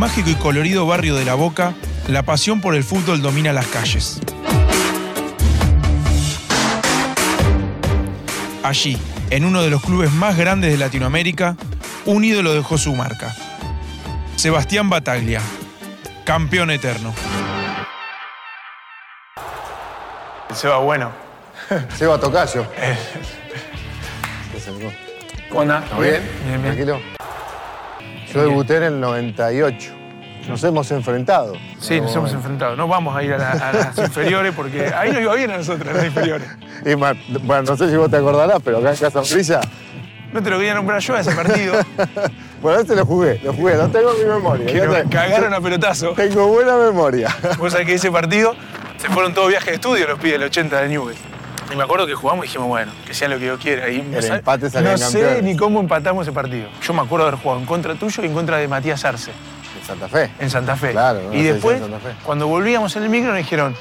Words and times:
Mágico 0.00 0.30
y 0.30 0.34
colorido 0.34 0.86
barrio 0.86 1.14
de 1.14 1.26
La 1.26 1.34
Boca, 1.34 1.74
la 2.08 2.22
pasión 2.22 2.62
por 2.62 2.74
el 2.74 2.84
fútbol 2.84 3.20
domina 3.20 3.52
las 3.52 3.66
calles. 3.66 4.18
Allí, 8.62 8.96
en 9.28 9.44
uno 9.44 9.60
de 9.60 9.68
los 9.68 9.82
clubes 9.82 10.10
más 10.10 10.38
grandes 10.38 10.72
de 10.72 10.78
Latinoamérica, 10.78 11.54
un 12.06 12.24
ídolo 12.24 12.54
dejó 12.54 12.78
su 12.78 12.94
marca. 12.94 13.36
Sebastián 14.36 14.88
Bataglia, 14.88 15.42
campeón 16.24 16.70
eterno. 16.70 17.12
Seba, 20.54 20.78
bueno. 20.78 21.12
Seba 21.94 22.18
Tocayo. 22.18 22.66
¿Cómo 25.50 25.60
andás? 25.60 25.90
¿Todo 25.90 26.00
bien? 26.00 26.22
Bien, 26.46 26.62
bien. 26.62 26.62
Tranquilo. 26.62 27.19
Yo 28.32 28.42
debuté 28.42 28.76
en 28.76 28.82
el 28.84 29.00
98. 29.00 29.92
Nos 30.48 30.64
hemos 30.64 30.90
enfrentado. 30.90 31.52
Sí, 31.78 32.00
nos 32.00 32.14
hemos 32.16 32.32
enfrentado. 32.32 32.74
No 32.74 32.88
vamos 32.88 33.14
a 33.16 33.22
ir 33.22 33.32
a, 33.34 33.38
la- 33.38 33.50
a 33.52 33.72
las 33.72 33.98
inferiores 33.98 34.52
porque 34.54 34.86
ahí 34.86 35.12
nos 35.12 35.20
iba 35.22 35.34
bien 35.34 35.50
a 35.50 35.58
nosotros, 35.58 35.88
a 35.88 35.96
las 35.96 36.06
inferiores. 36.06 36.48
Y 36.84 36.96
más, 36.96 37.16
bueno, 37.42 37.62
no 37.64 37.76
sé 37.76 37.88
si 37.90 37.96
vos 37.96 38.10
te 38.10 38.16
acordarás, 38.16 38.58
pero 38.64 38.78
acá 38.78 38.90
en 38.90 38.96
Casa 38.96 39.20
Brilla. 39.20 39.60
No 40.32 40.42
te 40.42 40.48
lo 40.50 40.56
quería 40.58 40.74
nombrar 40.74 41.00
yo 41.00 41.14
a 41.14 41.20
ese 41.20 41.32
partido. 41.32 41.74
Bueno, 42.60 42.80
este 42.80 42.94
lo 42.94 43.06
jugué, 43.06 43.40
lo 43.42 43.54
jugué, 43.54 43.74
lo 43.74 43.88
tengo 43.88 44.12
en 44.12 44.18
mi 44.18 44.24
memoria. 44.34 44.66
Que 44.66 44.86
nos 44.86 45.10
cagaron 45.10 45.54
a 45.54 45.62
pelotazo. 45.62 46.10
Tengo 46.12 46.46
buena 46.48 46.76
memoria. 46.76 47.34
Vos 47.56 47.72
sabés 47.72 47.86
que 47.86 47.94
ese 47.94 48.10
partido 48.12 48.54
se 48.98 49.08
fueron 49.08 49.32
todos 49.32 49.48
viajes 49.48 49.68
de 49.68 49.74
estudio 49.76 50.06
los 50.06 50.18
pibes 50.18 50.32
del 50.38 50.42
80 50.48 50.82
de 50.82 50.88
Newell. 50.90 51.16
Y 51.72 51.76
me 51.76 51.84
acuerdo 51.84 52.06
que 52.06 52.14
jugamos 52.14 52.44
y 52.44 52.48
dijimos, 52.48 52.68
bueno, 52.68 52.92
que 53.06 53.14
sea 53.14 53.28
lo 53.28 53.38
que 53.38 53.46
yo 53.46 53.58
quiera. 53.58 53.88
Y 53.88 54.00
El 54.00 54.22
¿sabes? 54.22 54.30
empate 54.30 54.64
No 54.64 54.70
salían 54.70 54.98
sé 54.98 55.40
ni 55.42 55.56
cómo 55.56 55.80
empatamos 55.80 56.26
ese 56.26 56.32
partido. 56.32 56.68
Yo 56.82 56.92
me 56.92 57.02
acuerdo 57.02 57.26
de 57.26 57.28
haber 57.30 57.40
jugado 57.42 57.60
en 57.60 57.66
contra 57.66 57.94
tuyo 57.94 58.22
y 58.22 58.26
en 58.26 58.34
contra 58.34 58.56
de 58.56 58.66
Matías 58.68 59.04
Arce, 59.04 59.30
En 59.78 59.86
Santa 59.86 60.08
Fe. 60.08 60.30
en 60.38 60.50
Santa 60.50 60.76
Fe. 60.76 60.90
Claro, 60.92 61.20
no 61.22 61.34
y 61.34 61.42
después, 61.42 61.80
cuando 62.24 62.48
volvíamos 62.48 62.94
en 62.96 63.04
el 63.04 63.08
micro, 63.08 63.28
nos 63.28 63.38
dijeron, 63.38 63.74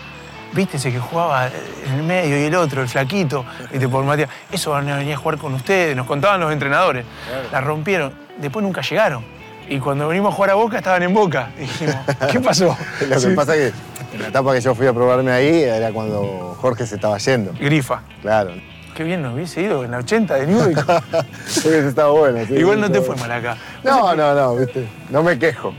viste 0.53 0.77
ese 0.77 0.91
que 0.91 0.99
jugaba 0.99 1.47
en 1.47 1.93
el 1.95 2.03
medio 2.03 2.39
y 2.39 2.43
el 2.43 2.55
otro, 2.55 2.81
el 2.81 2.87
flaquito, 2.87 3.45
viste, 3.71 3.87
por 3.87 4.03
Matías. 4.03 4.29
Eso 4.51 4.71
van 4.71 4.87
a 4.89 4.97
venir 4.97 5.13
a 5.13 5.17
jugar 5.17 5.37
con 5.37 5.53
ustedes, 5.55 5.95
nos 5.95 6.05
contaban 6.05 6.39
los 6.39 6.51
entrenadores. 6.51 7.05
La 7.51 7.61
rompieron. 7.61 8.13
Después 8.37 8.63
nunca 8.63 8.81
llegaron. 8.81 9.38
Y 9.69 9.79
cuando 9.79 10.07
venimos 10.07 10.33
a 10.33 10.35
jugar 10.35 10.49
a 10.51 10.55
Boca, 10.55 10.77
estaban 10.77 11.03
en 11.03 11.13
Boca. 11.13 11.49
Y 11.57 11.61
dijimos, 11.61 11.95
¿qué 12.31 12.39
pasó? 12.39 12.75
Lo 13.01 13.15
que 13.15 13.19
Sí. 13.19 13.27
pasa 13.35 13.55
es 13.55 13.71
que 13.71 14.15
en 14.15 14.21
la 14.23 14.27
etapa 14.29 14.53
que 14.53 14.61
yo 14.61 14.73
fui 14.73 14.87
a 14.87 14.93
probarme 14.93 15.31
ahí 15.31 15.61
era 15.63 15.91
cuando 15.91 16.55
Jorge 16.59 16.87
se 16.87 16.95
estaba 16.95 17.17
yendo. 17.19 17.53
Grifa. 17.53 18.01
Claro. 18.21 18.51
Qué 18.95 19.03
bien 19.03 19.21
nos 19.21 19.33
hubiese 19.35 19.61
ido 19.61 19.85
en 19.85 19.91
la 19.91 19.99
80 19.99 20.35
de 20.35 20.47
Newell. 20.47 20.75
Hubiese 21.65 21.87
estado 21.87 22.17
bueno. 22.17 22.39
sí, 22.45 22.53
Igual 22.55 22.81
no 22.81 22.91
te 22.91 22.99
fue 22.99 23.15
mal 23.15 23.31
acá. 23.31 23.55
No, 23.83 24.13
no, 24.13 24.33
no, 24.35 24.55
viste. 24.57 24.89
No 25.09 25.23
me 25.23 25.39
quejo. 25.39 25.73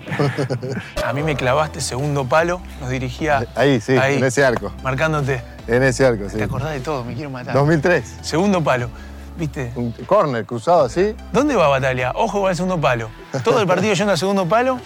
A 1.05 1.13
mí 1.13 1.23
me 1.23 1.37
clavaste 1.37 1.83
segundo 1.83 2.25
palo, 2.25 2.63
nos 2.81 2.89
dirigía. 2.89 3.45
Ahí, 3.57 3.79
sí, 3.81 3.95
en 3.95 4.25
ese 4.25 4.43
arco. 4.45 4.73
Marcándote. 4.83 5.43
En 5.67 5.83
ese 5.83 6.07
arco, 6.07 6.31
sí. 6.31 6.39
Te 6.39 6.45
acordás 6.45 6.73
de 6.73 6.81
todo, 6.81 7.05
me 7.05 7.13
quiero 7.15 7.29
matar. 7.29 7.53
2003. 7.55 8.19
Segundo 8.23 8.63
palo. 8.65 8.89
¿Viste? 9.41 9.73
Un 9.75 9.91
corner 10.07 10.45
cruzado 10.45 10.85
así. 10.85 11.17
¿Dónde 11.33 11.57
va 11.57 11.67
Batalia? 11.67 12.13
Ojo 12.15 12.43
con 12.43 12.51
el 12.51 12.57
segundo 12.57 12.79
palo. 12.79 13.09
Todo 13.43 13.61
el 13.63 13.67
partido 13.67 13.95
yendo 13.95 14.13
al 14.13 14.19
segundo 14.19 14.47
palo 14.47 14.79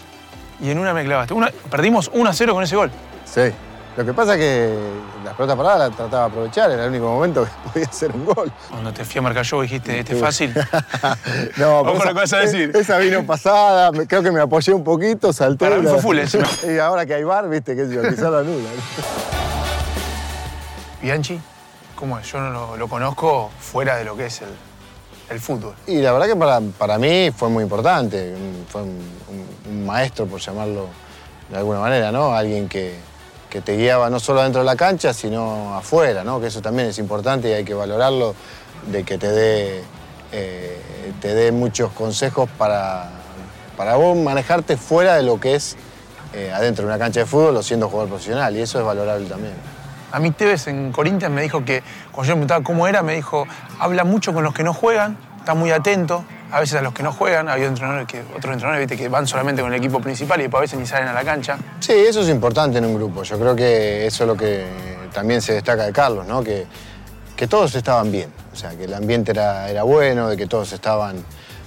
y 0.60 0.70
en 0.70 0.78
una 0.78 0.94
me 0.94 1.04
clavaste. 1.04 1.34
Una- 1.34 1.50
perdimos 1.70 2.08
1 2.14 2.30
a 2.30 2.32
0 2.32 2.54
con 2.54 2.62
ese 2.62 2.76
gol. 2.76 2.88
Sí. 3.24 3.50
Lo 3.96 4.04
que 4.04 4.12
pasa 4.14 4.34
es 4.34 4.38
que 4.40 4.78
las 5.24 5.34
pelotas 5.34 5.56
paradas 5.56 5.78
las 5.88 5.96
trataba 5.96 6.24
de 6.26 6.30
aprovechar, 6.30 6.70
era 6.70 6.84
el 6.84 6.90
único 6.90 7.06
momento 7.06 7.44
que 7.44 7.50
podía 7.72 7.86
hacer 7.86 8.12
un 8.12 8.24
gol. 8.26 8.52
Cuando 8.70 8.92
te 8.92 9.04
fui 9.04 9.18
a 9.18 9.22
marcar 9.22 9.44
yo 9.44 9.60
dijiste, 9.62 9.98
este 9.98 10.14
es 10.14 10.20
fácil. 10.20 10.54
No, 11.56 11.82
pero 11.84 11.94
lo 11.98 12.00
que 12.04 12.12
vas 12.12 12.32
a 12.32 12.38
decir. 12.38 12.70
Esa 12.76 12.98
vino 12.98 13.24
pasada, 13.26 13.90
creo 14.06 14.22
que 14.22 14.30
me 14.30 14.40
apoyé 14.40 14.72
un 14.72 14.84
poquito, 14.84 15.32
salté. 15.32 15.64
Para 15.64 15.78
mí 15.78 15.84
la- 15.84 15.90
fue 15.90 16.00
full 16.00 16.18
encima. 16.18 16.46
Y 16.72 16.78
ahora 16.78 17.04
que 17.06 17.14
hay 17.14 17.24
bar, 17.24 17.48
viste, 17.48 17.74
que 17.74 17.88
yo, 17.92 18.02
quizá 18.08 18.30
lo 18.30 18.38
anula. 18.38 18.68
Bianchi, 21.02 21.40
¿cómo 22.04 22.18
es? 22.18 22.30
Yo 22.30 22.38
no 22.38 22.76
lo, 22.76 22.86
conozco 22.86 23.50
fuera 23.58 23.96
de 23.96 24.04
lo 24.04 24.14
que 24.14 24.26
es 24.26 24.42
el, 25.30 25.40
fútbol. 25.40 25.74
Y 25.86 26.02
la 26.02 26.12
verdad 26.12 26.26
que 26.26 26.36
para, 26.36 26.60
para 26.60 26.98
mí 26.98 27.30
fue 27.34 27.48
muy 27.48 27.62
importante, 27.62 28.36
fue 28.68 28.82
un 28.82 29.86
maestro, 29.86 30.26
por 30.26 30.38
llamarlo 30.38 30.88
de 31.48 31.56
alguna 31.56 31.80
manera, 31.80 32.12
¿no? 32.12 32.34
Alguien 32.34 32.68
que, 32.68 32.94
que 33.48 33.62
te 33.62 33.78
guiaba 33.78 34.10
no 34.10 34.20
solo 34.20 34.42
dentro 34.42 34.60
de 34.60 34.66
la 34.66 34.76
cancha, 34.76 35.14
sino 35.14 35.74
afuera, 35.74 36.24
¿no? 36.24 36.42
Que 36.42 36.48
eso 36.48 36.60
también 36.60 36.88
es 36.88 36.98
importante 36.98 37.48
y 37.48 37.52
hay 37.54 37.64
que 37.64 37.72
valorarlo, 37.72 38.34
de 38.92 39.02
que 39.02 39.16
te 39.16 39.30
dé, 39.30 39.82
eh, 40.30 40.78
te 41.22 41.34
dé 41.34 41.52
muchos 41.52 41.90
consejos 41.92 42.50
para, 42.58 43.08
para 43.78 43.96
vos 43.96 44.14
manejarte 44.14 44.76
fuera 44.76 45.16
de 45.16 45.22
lo 45.22 45.40
que 45.40 45.54
es 45.54 45.74
eh, 46.34 46.52
adentro 46.52 46.84
de 46.84 46.90
una 46.90 46.98
cancha 46.98 47.20
de 47.20 47.26
fútbol 47.26 47.56
o 47.56 47.62
siendo 47.62 47.88
jugador 47.88 48.10
profesional, 48.10 48.54
y 48.54 48.60
eso 48.60 48.78
es 48.78 48.84
valorable 48.84 49.26
también. 49.26 49.54
A 50.14 50.20
mí 50.20 50.30
Tevez 50.30 50.68
en 50.68 50.92
Corinthians 50.92 51.32
me 51.34 51.42
dijo 51.42 51.64
que, 51.64 51.82
cuando 52.12 52.28
yo 52.28 52.36
me 52.36 52.46
preguntaba 52.46 52.62
cómo 52.62 52.86
era, 52.86 53.02
me 53.02 53.16
dijo, 53.16 53.46
habla 53.80 54.04
mucho 54.04 54.32
con 54.32 54.44
los 54.44 54.54
que 54.54 54.62
no 54.62 54.72
juegan, 54.72 55.16
está 55.40 55.54
muy 55.54 55.72
atento, 55.72 56.24
a 56.52 56.60
veces 56.60 56.76
a 56.78 56.82
los 56.82 56.94
que 56.94 57.02
no 57.02 57.12
juegan, 57.12 57.48
había 57.48 57.66
entrenadores 57.66 58.06
que, 58.06 58.20
otros 58.20 58.52
entrenadores 58.52 58.86
¿viste? 58.88 58.96
que 59.02 59.08
van 59.08 59.26
solamente 59.26 59.60
con 59.60 59.72
el 59.72 59.78
equipo 59.80 59.98
principal 60.00 60.38
y 60.38 60.44
después 60.44 60.60
a 60.60 60.62
veces 60.62 60.78
ni 60.78 60.86
salen 60.86 61.08
a 61.08 61.12
la 61.12 61.24
cancha. 61.24 61.58
Sí, 61.80 61.92
eso 61.94 62.20
es 62.20 62.28
importante 62.28 62.78
en 62.78 62.84
un 62.84 62.94
grupo. 62.94 63.24
Yo 63.24 63.36
creo 63.40 63.56
que 63.56 64.06
eso 64.06 64.22
es 64.22 64.28
lo 64.28 64.36
que 64.36 64.64
también 65.12 65.42
se 65.42 65.54
destaca 65.54 65.84
de 65.84 65.92
Carlos, 65.92 66.24
¿no? 66.28 66.44
Que, 66.44 66.64
que 67.34 67.48
todos 67.48 67.74
estaban 67.74 68.12
bien. 68.12 68.30
O 68.52 68.56
sea, 68.56 68.70
que 68.70 68.84
el 68.84 68.94
ambiente 68.94 69.32
era, 69.32 69.68
era 69.68 69.82
bueno, 69.82 70.28
de 70.28 70.36
que 70.36 70.46
todos 70.46 70.72
estaban 70.72 71.16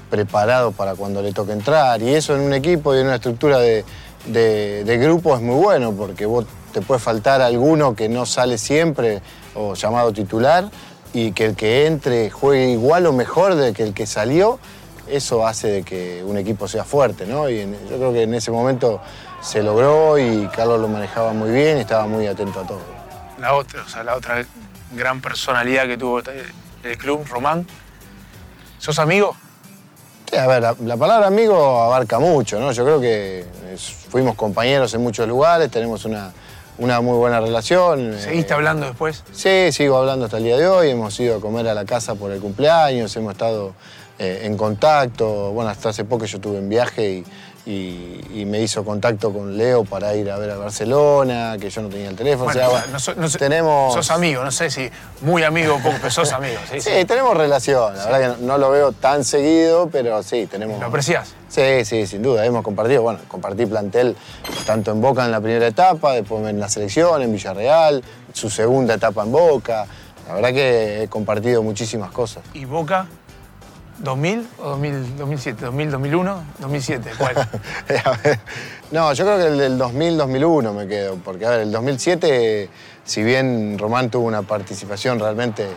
preparados 0.10 0.74
para 0.74 0.96
cuando 0.96 1.22
le 1.22 1.34
toque 1.34 1.52
entrar. 1.52 2.02
Y 2.02 2.16
eso 2.16 2.34
en 2.34 2.44
un 2.44 2.54
equipo 2.54 2.96
y 2.96 3.00
en 3.00 3.08
una 3.08 3.16
estructura 3.16 3.58
de, 3.60 3.84
de- 4.26 4.86
de 4.86 4.98
grupo 4.98 5.36
es 5.36 5.42
muy 5.42 5.56
bueno, 5.62 5.92
porque 5.92 6.26
vos 6.26 6.46
te 6.80 6.86
puede 6.86 7.00
faltar 7.00 7.42
alguno 7.42 7.96
que 7.96 8.08
no 8.08 8.28
sale 8.28 8.60
siempre, 8.60 9.20
o 9.56 9.74
llamado 9.74 10.14
titular, 10.14 10.70
y 11.12 11.32
que 11.32 11.46
el 11.46 11.56
que 11.56 11.88
entre 11.88 12.30
juegue 12.30 12.70
igual 12.70 13.08
o 13.08 13.14
mejor 13.14 13.56
de 13.56 13.74
que 13.74 13.82
el 13.82 13.96
que 13.96 14.06
salió, 14.06 14.60
eso 15.08 15.48
hace 15.48 15.68
de 15.70 15.84
que 15.84 16.24
un 16.24 16.38
equipo 16.38 16.68
sea 16.68 16.84
fuerte, 16.84 17.26
¿no? 17.26 17.50
Y 17.50 17.62
en- 17.62 17.74
yo 17.90 17.98
creo 17.98 18.14
que 18.14 18.22
en 18.24 18.36
ese 18.36 18.52
momento 18.52 19.02
se 19.42 19.64
logró 19.64 20.20
y 20.20 20.48
Carlos 20.56 20.80
lo 20.80 20.88
manejaba 20.88 21.34
muy 21.34 21.50
bien 21.50 21.80
y 21.80 21.82
estaba 21.82 22.06
muy 22.06 22.28
atento 22.28 22.60
a 22.60 22.68
todo. 22.68 22.82
La 23.40 23.56
otra, 23.56 23.82
o 23.84 23.90
sea, 23.90 24.04
la 24.04 24.16
otra 24.16 24.46
gran 24.94 25.20
personalidad 25.20 25.88
que 25.88 25.98
tuvo 25.98 26.20
el 26.20 26.98
club, 27.00 27.26
Román. 27.28 27.66
¿Sos 28.78 29.00
amigo? 29.00 29.36
Sí, 30.30 30.38
a 30.38 30.46
ver, 30.46 30.62
la, 30.62 30.76
la 30.86 30.98
palabra 30.98 31.26
amigo 31.26 31.82
abarca 31.82 32.20
mucho, 32.20 32.60
¿no? 32.60 32.72
Yo 32.72 32.84
creo 32.84 33.02
que 33.02 33.46
es- 33.74 34.06
fuimos 34.10 34.36
compañeros 34.36 34.94
en 34.94 35.02
muchos 35.02 35.28
lugares, 35.28 35.72
tenemos 35.72 36.04
una, 36.06 36.32
una 36.78 37.02
muy 37.02 37.18
buena 37.18 37.40
relación. 37.40 38.16
¿Seguiste 38.20 38.54
Eh, 38.54 38.56
hablando 38.56 38.86
después? 38.86 39.24
Sí, 39.32 39.72
sigo 39.72 39.98
hablando 39.98 40.26
hasta 40.26 40.38
el 40.38 40.44
día 40.44 40.58
de 40.58 40.68
hoy. 40.68 40.90
Hemos 40.90 41.20
ido 41.20 41.38
a 41.38 41.42
comer 41.42 41.68
a 41.68 41.74
la 41.74 41.86
casa 41.86 42.16
por 42.16 42.32
el 42.32 42.40
cumpleaños, 42.40 43.16
hemos 43.16 43.34
estado 43.34 43.74
eh, 44.20 44.42
en 44.44 44.58
contacto. 44.58 45.52
Bueno, 45.52 45.70
hasta 45.70 45.90
hace 45.90 46.04
poco 46.04 46.26
yo 46.26 46.38
estuve 46.38 46.58
en 46.58 46.70
viaje 46.70 47.10
y, 47.12 47.24
y- 47.70 48.22
y 48.42 48.46
me 48.46 48.62
hizo 48.62 48.86
contacto 48.86 49.34
con 49.34 49.58
Leo 49.58 49.84
para 49.84 50.16
ir 50.16 50.32
a 50.32 50.38
ver 50.38 50.52
a 50.52 50.56
Barcelona, 50.58 51.58
que 51.60 51.70
yo 51.70 51.82
no 51.82 51.90
tenía 51.90 52.10
el 52.10 52.16
teléfono. 52.16 52.46
Bueno, 52.46 52.60
o 52.62 52.64
sea, 52.64 52.68
o 52.70 52.72
sea, 52.72 52.80
bueno, 52.82 52.94
no 52.94 53.00
so- 53.00 53.16
no 53.16 53.28
sé- 53.30 53.38
tenemos... 53.40 53.94
Sos 53.94 54.10
amigo, 54.12 54.44
no 54.44 54.52
sé 54.52 54.70
si 54.70 54.90
muy 55.22 55.44
amigo 55.44 55.76
o 55.76 55.78
poco, 55.80 55.96
pero 55.98 56.10
sos 56.12 56.32
amigo. 56.32 56.60
Sí, 56.72 56.80
Sí, 56.82 57.06
tenemos 57.06 57.36
relación. 57.36 57.96
La 57.98 58.06
verdad 58.06 58.20
que 58.38 58.42
no, 58.42 58.48
no 58.48 58.58
lo 58.58 58.72
veo 58.72 58.92
tan 58.94 59.24
seguido, 59.24 59.90
pero 59.92 60.24
sí, 60.24 60.48
tenemos... 60.48 60.80
¿Lo 60.80 60.86
apreciás? 60.88 61.34
Sí, 61.50 61.84
sí, 61.84 62.08
sin 62.08 62.22
duda. 62.22 62.46
Hemos 62.46 62.64
compartido, 62.64 63.02
bueno, 63.02 63.20
compartí 63.28 63.66
plantel 63.66 64.16
tanto 64.66 64.92
en 64.92 65.02
Boca 65.02 65.26
en 65.26 65.32
la 65.32 65.42
primera 65.42 65.68
etapa, 65.68 66.14
después 66.14 66.46
en 66.48 66.60
la 66.60 66.70
selección, 66.70 67.22
en 67.22 67.32
Villarreal, 67.34 68.02
su 68.34 68.50
segunda 68.50 68.94
etapa 68.94 69.24
en 69.24 69.32
Boca. 69.32 69.86
La 70.28 70.34
verdad 70.36 70.50
que 70.54 71.04
he 71.04 71.08
compartido 71.08 71.64
muchísimas 71.64 72.12
cosas. 72.12 72.44
¿Y 72.54 72.66
Boca? 72.66 73.08
¿2000 74.04 74.48
o 74.60 74.70
2000, 74.70 75.18
2007? 75.18 75.66
¿2000, 75.66 75.90
2001? 75.90 76.44
¿2007? 76.62 77.02
¿Cuál? 77.18 77.36
Ver, 77.88 78.40
no, 78.92 79.12
yo 79.14 79.26
creo 79.26 79.38
que 79.38 79.48
el 79.48 79.58
del 79.58 79.80
2000-2001 79.80 80.74
me 80.74 80.88
quedo, 80.88 81.16
porque 81.24 81.46
a 81.46 81.50
ver, 81.52 81.62
el 81.62 81.72
2007, 81.72 82.70
si 83.04 83.24
bien 83.24 83.78
Román 83.78 84.10
tuvo 84.10 84.28
una 84.28 84.44
participación 84.44 85.20
realmente 85.20 85.68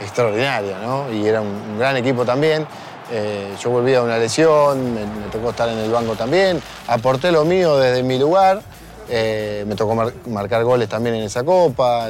extraordinaria, 0.00 0.78
¿no? 0.78 1.12
Y 1.12 1.26
era 1.26 1.40
un, 1.40 1.78
gran 1.78 1.96
equipo 1.96 2.24
también, 2.24 2.66
eh, 3.10 3.54
yo 3.62 3.70
volví 3.70 3.94
a 3.94 4.02
una 4.02 4.18
lesión, 4.18 4.94
me, 4.94 5.02
tocó 5.30 5.50
estar 5.50 5.68
en 5.68 5.78
el 5.78 5.90
banco 5.90 6.14
también, 6.16 6.60
aporté 6.88 7.30
lo 7.30 7.44
mío 7.44 7.76
desde 7.76 8.02
mi 8.02 8.18
lugar, 8.18 8.62
eh, 9.08 9.64
me 9.68 9.76
tocó 9.76 9.94
mar- 9.94 10.12
marcar 10.28 10.64
goles 10.64 10.88
también 10.88 11.14
en 11.14 11.22
esa 11.22 11.44
copa, 11.44 12.08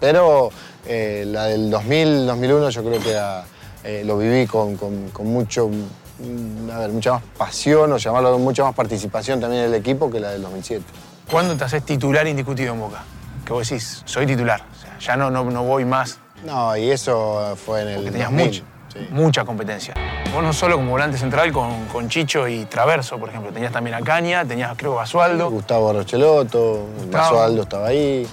pero 0.00 0.50
eh, 0.86 1.24
la 1.26 1.44
del 1.44 1.70
2000-2001 1.72 2.70
yo 2.70 2.84
creo 2.84 3.00
que 3.00 3.10
era, 3.10 3.44
eh, 3.86 4.02
lo 4.04 4.18
viví 4.18 4.46
con, 4.48 4.76
con- 4.76 5.10
con 5.10 5.26
mucho, 5.28 5.68
mm, 5.68 6.70
a 6.72 6.78
ver, 6.80 6.90
mucha 6.90 7.12
más 7.12 7.22
pasión 7.38 7.92
o 7.92 7.96
llamarlo 7.98 8.36
mucha 8.38 8.64
más 8.64 8.74
participación 8.74 9.40
también 9.40 9.62
del 9.62 9.74
equipo 9.74 10.10
que 10.10 10.18
la 10.18 10.30
del 10.30 10.42
2007. 10.42 10.84
¿Cuándo 11.30 11.56
te 11.56 11.62
haces 11.64 11.84
titular 11.84 12.26
indiscutido 12.26 12.74
en 12.74 12.80
Boca? 12.80 13.04
Que 13.44 13.52
vos 13.52 13.68
decís, 13.68 14.02
soy 14.04 14.26
titular. 14.26 14.60
O 14.60 14.80
sea, 14.80 14.98
ya 14.98 15.16
no, 15.16 15.30
no, 15.30 15.44
no 15.44 15.62
voy 15.62 15.84
más. 15.84 16.18
No, 16.44 16.76
y 16.76 16.90
eso 16.90 17.56
fue 17.64 17.82
en 17.82 17.88
el 17.88 17.94
Porque 17.96 18.10
tenías 18.10 18.30
2000. 18.30 18.46
mucho. 18.46 18.64
Mucha 19.10 19.44
competencia. 19.44 19.94
Vos 20.34 20.42
no 20.42 20.52
solo 20.52 20.76
como 20.76 20.90
volante 20.92 21.18
central 21.18 21.52
con, 21.52 21.84
con 21.86 22.08
Chicho 22.08 22.48
y 22.48 22.64
Traverso, 22.64 23.18
por 23.18 23.28
ejemplo. 23.28 23.52
Tenías 23.52 23.70
también 23.72 23.94
a 23.94 24.00
Caña, 24.00 24.44
tenías 24.44 24.72
creo 24.76 24.94
Basualdo. 24.94 25.50
Gustavo 25.50 25.92
Rocheloto. 25.92 26.86
Basualdo 27.10 27.62
estaba 27.62 27.88
ahí, 27.88 28.26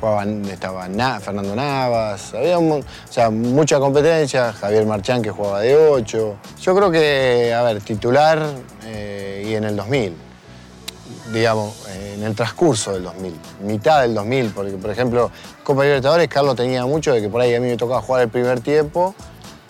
jugaban, 0.00 0.44
estaba 0.46 0.88
Na- 0.88 1.18
Fernando 1.20 1.54
Navas, 1.56 2.32
había 2.34 2.58
un 2.58 2.72
o 2.80 3.12
sea, 3.12 3.30
mucha 3.30 3.78
competencia, 3.78 4.52
Javier 4.52 4.86
Marchán 4.86 5.22
que 5.22 5.30
jugaba 5.30 5.60
de 5.60 5.76
8. 5.76 6.36
Yo 6.60 6.74
creo 6.76 6.90
que, 6.90 7.52
a 7.54 7.62
ver, 7.62 7.80
titular 7.80 8.40
eh, 8.84 9.44
y 9.48 9.54
en 9.54 9.64
el 9.64 9.76
2000, 9.76 10.14
digamos, 11.32 11.74
en 12.14 12.22
el 12.22 12.34
transcurso 12.34 12.92
del 12.92 13.04
2000, 13.04 13.34
mitad 13.62 14.02
del 14.02 14.14
2000, 14.14 14.50
porque 14.50 14.72
por 14.72 14.90
ejemplo, 14.90 15.30
Copa 15.64 15.82
Libertadores, 15.82 16.28
Carlos 16.28 16.56
tenía 16.56 16.84
mucho 16.86 17.12
de 17.12 17.20
que 17.20 17.28
por 17.28 17.40
ahí 17.40 17.54
a 17.54 17.60
mí 17.60 17.68
me 17.68 17.76
tocaba 17.76 18.00
jugar 18.00 18.22
el 18.22 18.28
primer 18.28 18.60
tiempo 18.60 19.14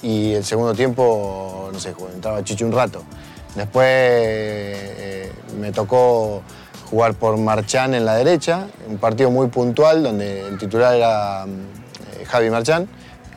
y 0.03 0.35
el 0.35 0.45
segundo 0.45 0.75
tiempo, 0.75 1.71
no 1.73 1.79
sé, 1.81 1.95
entraba 2.15 2.45
Chicho 2.45 2.67
un 2.67 2.73
rato. 2.73 3.03
Después 3.55 3.87
eh, 3.89 5.33
me 5.59 5.73
tocó 5.73 6.43
jugar 6.91 7.15
por 7.15 7.37
Marchán 7.37 7.95
en 7.95 8.05
la 8.05 8.15
derecha, 8.15 8.67
un 8.89 8.99
partido 8.99 9.31
muy 9.31 9.49
puntual 9.49 10.03
donde 10.03 10.47
el 10.47 10.57
titular 10.59 10.95
era 10.95 11.45
mm, 11.47 11.51
eh, 12.21 12.25
Javi 12.27 12.51
Marchán, 12.51 12.89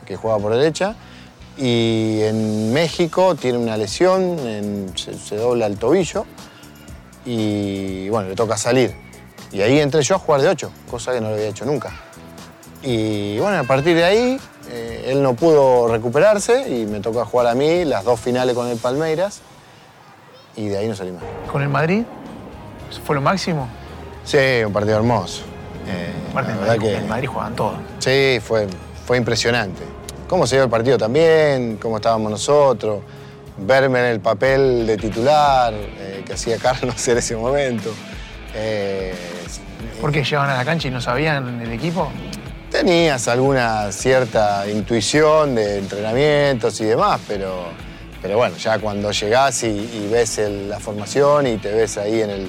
que 0.06 0.16
jugaba 0.16 0.40
por 0.40 0.54
derecha. 0.54 0.94
Y 1.56 2.20
en 2.22 2.72
México 2.72 3.34
tiene 3.34 3.58
una 3.58 3.76
lesión, 3.76 4.38
en- 4.38 4.92
se, 4.96 5.14
se 5.18 5.36
dobla 5.36 5.66
el 5.66 5.76
tobillo 5.76 6.24
y 7.24 8.08
bueno, 8.08 8.28
le 8.28 8.34
toca 8.34 8.56
salir. 8.56 8.94
Y 9.52 9.60
ahí 9.62 9.80
entré 9.80 10.00
yo 10.02 10.14
a 10.14 10.18
jugar 10.18 10.40
de 10.42 10.48
8, 10.48 10.70
cosa 10.90 11.12
que 11.12 11.20
no 11.20 11.28
lo 11.28 11.34
había 11.34 11.48
hecho 11.48 11.64
nunca. 11.64 11.90
Y 12.82 13.38
bueno, 13.40 13.58
a 13.58 13.64
partir 13.64 13.94
de 13.96 14.04
ahí, 14.04 14.40
eh, 14.70 15.06
él 15.08 15.22
no 15.22 15.34
pudo 15.34 15.88
recuperarse 15.88 16.68
y 16.70 16.86
me 16.86 17.00
toca 17.00 17.24
jugar 17.24 17.48
a 17.48 17.54
mí 17.54 17.84
las 17.84 18.04
dos 18.04 18.18
finales 18.20 18.54
con 18.54 18.68
el 18.68 18.78
Palmeiras 18.78 19.40
y 20.56 20.68
de 20.68 20.78
ahí 20.78 20.88
no 20.88 20.94
salí 20.94 21.12
más. 21.12 21.22
Con 21.50 21.62
el 21.62 21.68
Madrid. 21.68 22.04
¿Eso 22.90 23.00
fue 23.04 23.14
lo 23.14 23.20
máximo? 23.22 23.68
Sí, 24.24 24.38
un 24.66 24.72
partido 24.72 24.96
hermoso. 24.96 25.42
Eh, 25.86 26.12
Aparte, 26.30 26.52
en 26.52 26.58
verdad 26.60 26.76
Madrid, 26.76 26.88
que- 26.90 26.96
en 26.98 27.08
Madrid 27.08 27.28
jugaban 27.28 27.54
todo. 27.56 27.74
Sí, 27.98 28.38
fue, 28.42 28.66
fue 29.06 29.16
impresionante. 29.16 29.82
Cómo 30.28 30.46
se 30.46 30.56
dio 30.56 30.64
el 30.64 30.70
partido 30.70 30.98
también, 30.98 31.76
cómo 31.80 31.96
estábamos 31.96 32.30
nosotros, 32.30 33.02
verme 33.56 33.98
en 34.00 34.04
el 34.06 34.20
papel 34.20 34.86
de 34.86 34.96
titular 34.96 35.72
eh, 35.74 36.22
que 36.26 36.32
hacía 36.34 36.56
Carlos 36.58 37.06
en 37.08 37.18
ese 37.18 37.36
momento. 37.36 37.90
Eh, 38.54 39.14
¿Por 40.00 40.12
qué 40.12 40.22
llegaban 40.24 40.50
a 40.50 40.54
la 40.56 40.64
cancha 40.64 40.88
y 40.88 40.90
no 40.90 41.00
sabían 41.00 41.60
el 41.60 41.72
equipo? 41.72 42.10
Tenías 42.70 43.26
alguna 43.28 43.90
cierta 43.90 44.68
intuición 44.68 45.54
de 45.56 45.78
entrenamientos 45.78 46.80
y 46.80 46.84
demás, 46.84 47.20
pero, 47.26 47.64
pero 48.22 48.36
bueno, 48.36 48.56
ya 48.56 48.78
cuando 48.78 49.10
llegás 49.10 49.64
y, 49.64 49.66
y 49.68 50.08
ves 50.10 50.38
el- 50.38 50.68
la 50.68 50.78
formación 50.78 51.48
y 51.48 51.56
te 51.58 51.72
ves 51.72 51.98
ahí 51.98 52.22
en 52.22 52.30
el, 52.30 52.48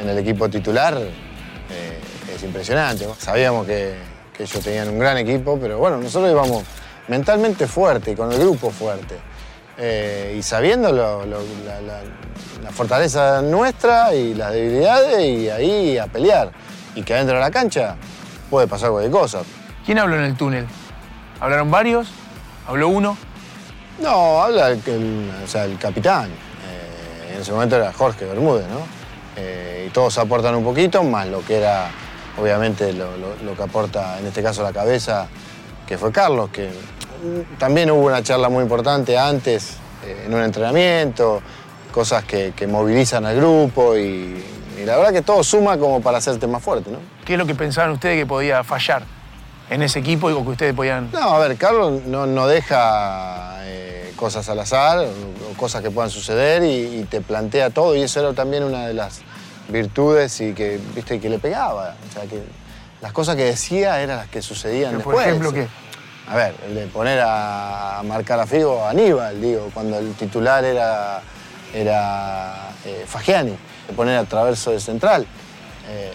en 0.00 0.08
el 0.08 0.18
equipo 0.18 0.48
titular, 0.48 0.96
eh, 0.98 2.00
es 2.34 2.42
impresionante. 2.42 3.06
Sabíamos 3.18 3.66
que, 3.66 3.94
que 4.36 4.44
ellos 4.44 4.62
tenían 4.64 4.88
un 4.88 4.98
gran 4.98 5.16
equipo, 5.18 5.58
pero 5.60 5.78
bueno, 5.78 5.98
nosotros 5.98 6.30
íbamos 6.30 6.62
mentalmente 7.08 7.66
fuerte 7.66 8.12
y 8.12 8.14
con 8.16 8.30
el 8.32 8.38
grupo 8.38 8.70
fuerte. 8.70 9.16
Eh, 9.78 10.36
y 10.38 10.42
sabiendo 10.42 10.92
lo- 10.92 11.24
lo- 11.26 11.40
la, 11.64 11.80
la- 11.80 12.00
la 12.62 12.70
fortaleza 12.70 13.40
nuestra 13.42 14.14
y 14.14 14.34
las 14.34 14.52
debilidades 14.52 15.18
y 15.24 15.48
ahí 15.48 15.98
a 15.98 16.06
pelear. 16.06 16.50
Y 16.94 17.02
que 17.02 17.14
adentro 17.14 17.36
de 17.36 17.40
la 17.40 17.50
cancha 17.50 17.96
puede 18.50 18.66
pasar 18.66 18.90
cualquier 18.90 19.12
cosa. 19.12 19.40
¿Quién 19.86 19.98
habló 19.98 20.16
en 20.16 20.22
el 20.24 20.36
túnel? 20.36 20.66
¿Hablaron 21.40 21.70
varios? 21.70 22.08
¿Habló 22.66 22.88
uno? 22.88 23.16
No, 24.02 24.42
habla 24.42 24.68
el, 24.70 24.82
el- 24.86 25.30
o 25.44 25.46
sea, 25.48 25.64
el 25.64 25.78
capitán. 25.78 26.26
Eh, 26.28 27.32
en 27.34 27.40
ese 27.40 27.52
momento 27.52 27.76
era 27.76 27.92
Jorge 27.92 28.24
Bermúdez, 28.26 28.66
¿no? 28.68 28.99
Eh, 29.36 29.84
y 29.88 29.90
todos 29.90 30.18
aportan 30.18 30.54
un 30.54 30.64
poquito, 30.64 31.02
más 31.04 31.26
lo 31.28 31.44
que 31.44 31.56
era, 31.58 31.88
obviamente, 32.38 32.92
lo, 32.92 33.16
lo- 33.16 33.36
lo 33.44 33.54
que 33.56 33.62
aporta, 33.62 34.18
en 34.18 34.26
este 34.26 34.42
caso, 34.42 34.62
la 34.62 34.72
cabeza, 34.72 35.26
que 35.86 35.96
fue 35.98 36.10
Carlos, 36.12 36.50
que 36.50 36.70
también 37.58 37.90
hubo 37.90 38.06
una 38.06 38.22
charla 38.22 38.48
muy 38.48 38.62
importante 38.62 39.16
antes, 39.18 39.76
eh, 40.04 40.24
en 40.26 40.34
un 40.34 40.42
entrenamiento, 40.42 41.42
cosas 41.92 42.24
que, 42.24 42.52
que 42.56 42.66
movilizan 42.66 43.24
al 43.26 43.36
grupo 43.36 43.96
y, 43.96 44.42
y 44.80 44.84
la 44.84 44.96
verdad 44.96 45.12
que 45.12 45.22
todo 45.22 45.42
suma 45.44 45.76
como 45.78 46.00
para 46.00 46.18
hacerte 46.18 46.46
más 46.46 46.62
fuerte, 46.62 46.90
¿no? 46.90 46.98
¿Qué 47.24 47.34
es 47.34 47.38
lo 47.38 47.46
que 47.46 47.54
pensaban 47.54 47.90
ustedes 47.90 48.16
que 48.18 48.26
podía 48.26 48.64
fallar 48.64 49.02
en 49.68 49.82
ese 49.82 49.98
equipo 50.00 50.30
y 50.30 50.34
que 50.34 50.48
ustedes 50.48 50.74
podían... 50.74 51.10
No, 51.12 51.20
a 51.34 51.38
ver, 51.38 51.56
Carlos 51.56 52.02
no, 52.06 52.26
no 52.26 52.46
deja 52.46 53.58
eh, 53.64 53.89
cosas 54.20 54.46
al 54.50 54.60
azar 54.60 54.98
o, 54.98 55.56
cosas 55.56 55.82
que 55.82 55.90
puedan 55.90 56.10
suceder 56.10 56.62
y, 56.62 57.00
y 57.00 57.04
te 57.04 57.22
plantea 57.22 57.70
todo 57.70 57.96
y 57.96 58.02
eso 58.02 58.20
era 58.20 58.34
también 58.34 58.62
una 58.62 58.86
de 58.86 58.92
las 58.92 59.22
virtudes 59.70 60.40
y 60.42 60.52
que, 60.52 60.78
viste, 60.94 61.18
que 61.18 61.30
le 61.30 61.38
pegaba. 61.38 61.94
O 62.08 62.12
sea, 62.12 62.24
que 62.24 62.42
las 63.00 63.12
cosas 63.12 63.34
que 63.36 63.44
decía 63.44 64.00
eran 64.02 64.18
las 64.18 64.28
que 64.28 64.42
sucedían 64.42 64.92
Pero, 64.92 65.04
por 65.04 65.14
después. 65.14 65.26
ejemplo, 65.26 65.52
¿qué? 65.52 65.66
A 66.28 66.36
ver, 66.36 66.54
el 66.66 66.74
de 66.74 66.86
poner 66.86 67.18
a, 67.20 67.98
a 67.98 68.02
marcar 68.02 68.38
a 68.38 68.46
Figo 68.46 68.84
a 68.84 68.90
Aníbal, 68.90 69.40
digo, 69.40 69.70
cuando 69.72 69.98
el 69.98 70.12
titular 70.14 70.64
era, 70.64 71.22
era 71.74 72.70
eh, 72.84 73.04
Fagiani, 73.06 73.56
de 73.88 73.94
poner 73.96 74.18
a 74.18 74.24
Traverso 74.24 74.70
de 74.70 74.80
central. 74.80 75.26
Eh, 75.88 76.12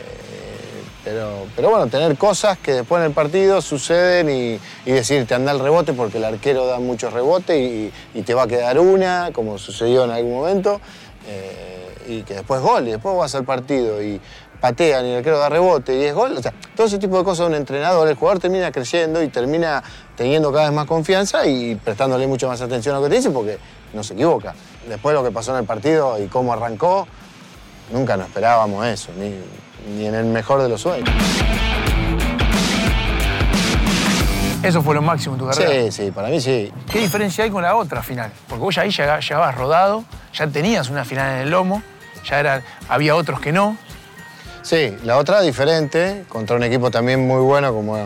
pero, 1.06 1.46
pero 1.56 1.70
bueno, 1.70 1.86
tener 1.88 2.18
cosas 2.18 2.58
que 2.58 2.74
después 2.74 3.00
en 3.00 3.06
el 3.06 3.14
partido 3.14 3.62
suceden 3.62 4.28
y, 4.28 4.60
y 4.86 4.92
decir, 4.92 5.26
te 5.28 5.36
anda 5.36 5.52
el 5.52 5.60
rebote 5.60 5.94
porque 5.94 6.18
el 6.18 6.26
arquero 6.26 6.66
da 6.66 6.80
muchos 6.80 7.14
rebotes 7.14 7.56
y, 7.56 7.92
y 8.16 8.24
te 8.24 8.34
va 8.34 8.44
a 8.44 8.48
quedar 8.48 8.80
una, 8.80 9.30
como 9.32 9.60
sucedió 9.60 10.04
en 10.04 10.12
algún 10.12 10.34
momento, 10.34 10.82
eh, 11.28 11.96
y 12.08 12.24
que 12.24 12.34
después 12.34 12.60
gol, 12.60 12.88
y 12.88 12.92
después 12.92 13.16
vas 13.16 13.36
al 13.36 13.46
partido 13.46 14.02
y 14.02 14.20
patean 14.60 15.06
y 15.06 15.12
el 15.12 15.18
arquero 15.18 15.38
da 15.38 15.48
rebote 15.48 15.96
y 15.96 16.06
es 16.06 16.14
gol. 16.16 16.36
O 16.38 16.42
sea, 16.42 16.54
todo 16.76 16.88
ese 16.88 16.98
tipo 16.98 17.20
de 17.20 17.24
cosas 17.24 17.48
un 17.48 17.54
entrenador, 17.54 18.08
el 18.08 18.16
jugador 18.16 18.42
termina 18.42 18.72
creyendo 18.72 19.22
y 19.22 19.28
termina 19.28 19.84
teniendo 20.16 20.52
cada 20.52 20.66
vez 20.66 20.74
más 20.74 20.88
confianza 20.88 21.46
y 21.46 21.76
prestándole 21.76 22.26
mucho 22.26 22.48
más 22.48 22.62
atención 22.62 22.96
a 22.96 22.98
lo 22.98 23.04
que 23.04 23.12
te 23.12 23.18
dice 23.18 23.30
porque 23.30 23.60
no 23.94 24.04
se 24.04 24.14
equivoca. 24.16 24.56
Después 24.90 25.14
lo 25.14 25.24
que 25.24 25.30
pasó 25.30 25.52
en 25.52 25.60
el 25.60 25.66
partido 25.66 26.18
y 26.20 26.28
cómo 26.28 26.52
arrancó, 26.52 27.08
nunca 27.92 28.18
nos 28.18 28.28
esperábamos 28.28 28.88
eso, 28.88 29.12
ni, 29.20 29.36
ni 29.88 30.06
en 30.06 30.16
el 30.16 30.26
mejor 30.26 30.62
de 30.62 30.70
los 30.70 30.82
sueños. 30.82 31.10
Eso 34.64 34.82
fue 34.82 34.96
lo 34.96 35.02
máximo 35.02 35.36
en 35.36 35.40
tu 35.40 35.48
carrera. 35.48 35.70
Sí, 35.70 35.92
sí, 35.92 36.12
para 36.12 36.30
mí 36.30 36.42
sí. 36.42 36.72
¿Qué 36.92 37.00
diferencia 37.00 37.44
hay 37.44 37.52
con 37.52 37.62
la 37.62 37.76
otra 37.76 38.02
final? 38.02 38.32
Porque 38.50 38.64
vos 38.64 38.74
ya 38.76 38.82
ahí 38.82 38.90
llega- 38.90 39.20
llegabas 39.20 39.56
rodado, 39.56 40.04
ya 40.34 40.48
tenías 40.48 40.90
una 40.90 41.06
final 41.06 41.36
en 41.36 41.42
el 41.42 41.52
lomo, 41.52 41.84
ya 42.28 42.40
era, 42.40 42.64
había 42.90 43.16
otros 43.16 43.40
que 43.40 43.52
no. 43.52 43.78
Sí, 44.64 44.96
la 45.04 45.18
otra 45.18 45.42
diferente, 45.42 46.26
contra 46.30 46.56
un 46.56 46.64
equipo 46.64 46.90
también 46.90 47.28
muy 47.28 47.42
bueno 47.42 47.72
como, 47.76 47.98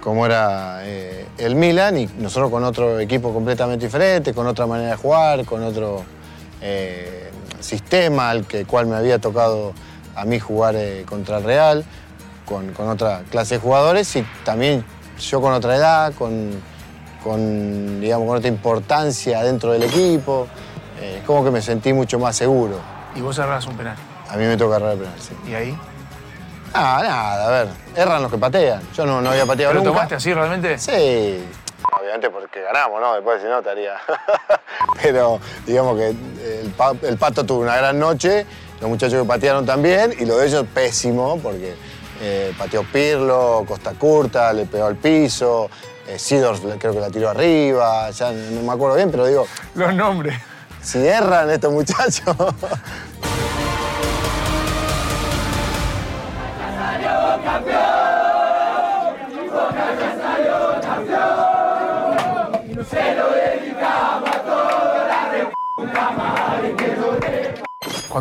como 0.00 0.24
era 0.24 0.78
eh, 0.84 1.26
el 1.36 1.54
Milan, 1.56 1.98
y 1.98 2.06
nosotros 2.16 2.50
con 2.50 2.64
otro 2.64 2.98
equipo 2.98 3.34
completamente 3.34 3.84
diferente, 3.84 4.32
con 4.32 4.46
otra 4.46 4.66
manera 4.66 4.92
de 4.92 4.96
jugar, 4.96 5.44
con 5.44 5.62
otro 5.62 6.04
eh, 6.62 7.30
sistema 7.60 8.30
al 8.30 8.46
que, 8.46 8.64
cual 8.64 8.86
me 8.86 8.96
había 8.96 9.18
tocado 9.18 9.74
a 10.14 10.24
mí 10.24 10.38
jugar 10.38 10.74
eh, 10.76 11.04
contra 11.08 11.38
el 11.38 11.44
Real, 11.44 11.84
con, 12.46 12.72
con 12.72 12.88
otra 12.88 13.22
clase 13.30 13.54
de 13.56 13.60
jugadores 13.60 14.14
y 14.16 14.22
también 14.44 14.84
yo 15.18 15.40
con 15.40 15.52
otra 15.52 15.76
edad, 15.76 16.12
con, 16.14 16.50
con, 17.22 18.00
digamos, 18.00 18.26
con 18.26 18.36
otra 18.38 18.48
importancia 18.48 19.42
dentro 19.42 19.72
del 19.72 19.84
equipo. 19.84 20.48
Eh, 21.00 21.22
como 21.26 21.44
que 21.44 21.50
me 21.50 21.60
sentí 21.62 21.92
mucho 21.92 22.18
más 22.18 22.36
seguro. 22.36 22.76
Y 23.14 23.20
vos 23.20 23.34
cerrás 23.36 23.66
un 23.66 23.76
penal. 23.76 23.96
A 24.28 24.36
mí 24.36 24.44
me 24.44 24.56
toca 24.56 24.76
agarrar 24.76 24.92
el 24.94 24.98
penal, 25.00 25.14
sí. 25.20 25.34
Y 25.50 25.54
ahí. 25.54 25.78
Ah, 26.74 27.00
nada, 27.02 27.46
a 27.46 27.50
ver, 27.50 27.68
erran 27.96 28.22
los 28.22 28.30
que 28.30 28.38
patean. 28.38 28.80
Yo 28.94 29.04
no, 29.04 29.20
no 29.20 29.30
había 29.30 29.44
pateado 29.44 29.72
¿Pero 29.72 29.80
lo 29.80 29.84
nunca. 29.84 29.96
tomaste 29.98 30.14
así 30.14 30.32
realmente? 30.32 30.78
Sí. 30.78 31.44
Obviamente 32.00 32.30
porque 32.30 32.62
ganamos, 32.62 33.00
¿no? 33.00 33.14
Después 33.14 33.42
si 33.42 33.48
no 33.48 33.58
estaría. 33.58 33.94
Pero 35.02 35.38
digamos 35.66 35.98
que 35.98 36.08
el, 36.08 36.74
el 37.02 37.18
pato 37.18 37.44
tuvo 37.44 37.60
una 37.62 37.76
gran 37.76 37.98
noche, 37.98 38.46
los 38.82 38.90
muchachos 38.90 39.22
que 39.22 39.26
patearon 39.26 39.64
también, 39.64 40.12
y 40.18 40.26
lo 40.26 40.36
de 40.36 40.46
ellos 40.48 40.66
pésimo, 40.74 41.38
porque 41.42 41.74
eh, 42.20 42.52
pateó 42.58 42.82
Pirlo, 42.84 43.64
Costa 43.66 43.92
Curta, 43.92 44.52
le 44.52 44.66
pegó 44.66 44.84
al 44.86 44.96
piso, 44.96 45.70
eh, 46.06 46.18
Sidors 46.18 46.62
le- 46.64 46.76
creo 46.76 46.92
que 46.92 47.00
la 47.00 47.08
tiró 47.08 47.30
arriba, 47.30 48.10
ya 48.10 48.30
no 48.32 48.62
me 48.62 48.72
acuerdo 48.72 48.96
bien, 48.96 49.10
pero 49.10 49.24
digo, 49.26 49.46
Los 49.74 49.94
nombres. 49.94 50.36
si 50.82 50.98
erran 51.06 51.48
estos 51.50 51.72
muchachos. 51.72 52.36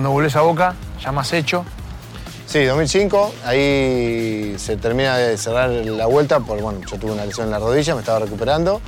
Cuando 0.01 0.13
volvés 0.13 0.35
a 0.35 0.41
Boca, 0.41 0.73
ya 0.99 1.11
más 1.11 1.31
hecho. 1.31 1.63
Sí, 2.47 2.63
2005, 2.63 3.35
ahí 3.45 4.55
se 4.57 4.75
termina 4.75 5.15
de 5.15 5.37
cerrar 5.37 5.69
la 5.69 6.07
vuelta, 6.07 6.39
por, 6.39 6.59
bueno, 6.59 6.81
yo 6.89 6.97
tuve 6.97 7.11
una 7.11 7.23
lesión 7.23 7.45
en 7.45 7.51
la 7.51 7.59
rodilla, 7.59 7.93
me 7.93 7.99
estaba 7.99 8.17
recuperando 8.17 8.81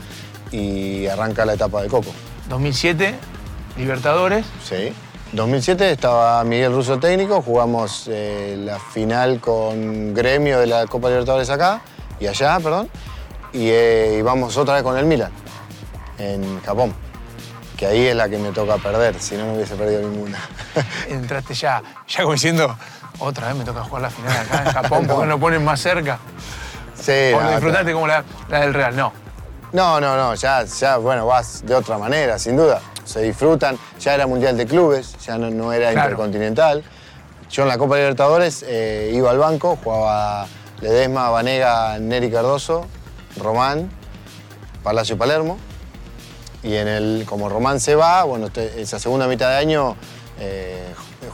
y 0.52 1.06
arranca 1.06 1.46
la 1.46 1.54
etapa 1.54 1.84
de 1.84 1.88
Coco. 1.88 2.10
2007, 2.50 3.14
Libertadores. 3.78 4.44
Sí. 4.68 4.92
2007 5.34 5.92
estaba 5.92 6.44
Miguel 6.46 6.74
Russo 6.74 6.98
técnico, 6.98 7.44
jugamos 7.44 8.10
eh, 8.12 8.58
la 8.58 8.80
final 8.80 9.40
con 9.40 10.16
Gremio 10.16 10.58
de 10.58 10.66
la 10.66 10.88
Copa 10.88 11.10
Libertadores 11.10 11.52
acá 11.52 11.84
y 12.20 12.26
allá, 12.26 12.60
perdón, 12.60 12.90
y 13.54 13.68
eh, 13.70 14.16
íbamos 14.18 14.58
otra 14.58 14.74
vez 14.74 14.82
con 14.82 14.98
el 14.98 15.06
Milan 15.06 15.32
en 16.18 16.60
Japón, 16.62 16.92
que 17.78 17.86
ahí 17.88 18.08
es 18.08 18.16
la 18.16 18.30
que 18.30 18.38
me 18.38 18.52
toca 18.52 18.78
perder, 18.78 19.20
si 19.20 19.36
no, 19.36 19.46
no 19.48 19.54
hubiese 19.54 19.76
perdido 19.76 20.02
ninguna. 20.08 20.38
Entraste 21.10 21.54
ya, 21.54 21.82
ya 22.08 22.22
como 22.22 22.34
diciendo, 22.34 22.78
otra 23.20 23.48
vez 23.48 23.56
me 23.58 23.64
toca 23.66 23.84
jugar 23.84 24.02
la 24.04 24.10
final 24.10 24.38
acá 24.38 24.64
en 24.66 24.72
Japón, 24.74 25.06
porque 25.10 25.28
nos 25.28 25.40
ponen 25.40 25.64
más 25.64 25.80
cerca. 25.80 26.20
Sí, 26.96 27.32
O 27.34 27.42
disfrutaste 27.52 27.92
como 27.94 28.08
la, 28.08 28.24
la 28.50 28.60
del 28.62 28.74
Real, 28.74 28.96
no. 28.96 29.12
No, 29.72 30.00
no, 30.00 30.16
no, 30.16 30.36
ya, 30.36 30.64
ya, 30.66 30.98
bueno, 30.98 31.26
vas 31.26 31.66
de 31.66 31.74
otra 31.74 31.98
manera, 31.98 32.38
sin 32.38 32.56
duda. 32.56 32.80
Se 33.04 33.22
disfrutan, 33.22 33.78
ya 34.00 34.14
era 34.14 34.28
Mundial 34.28 34.56
de 34.56 34.66
Clubes, 34.68 35.18
ya 35.26 35.38
no, 35.38 35.50
no 35.50 35.74
era 35.74 35.92
Claro. 35.92 36.10
Intercontinental. 36.12 36.84
Yo 37.50 37.64
en 37.64 37.70
la 37.70 37.78
Copa 37.78 37.96
Libertadores 37.98 38.64
eh, 38.68 39.12
iba 39.14 39.32
al 39.32 39.40
banco, 39.40 39.78
jugaba 39.84 40.46
Ledesma, 40.80 41.30
Vanega, 41.30 41.98
Neri 42.00 42.32
Cardoso, 42.32 42.86
Román, 43.38 43.90
Palacio 44.84 45.18
Palermo. 45.18 45.58
Y 46.64 46.76
en 46.76 46.88
el, 46.88 47.26
como 47.28 47.50
Román 47.50 47.80
se 47.80 47.96
va, 47.96 48.24
bueno, 48.24 48.50
te- 48.50 48.82
esa 48.82 48.98
segunda 49.00 49.28
mitad 49.28 49.50
de 49.50 49.58
año 49.58 49.96
eh, 50.40 50.82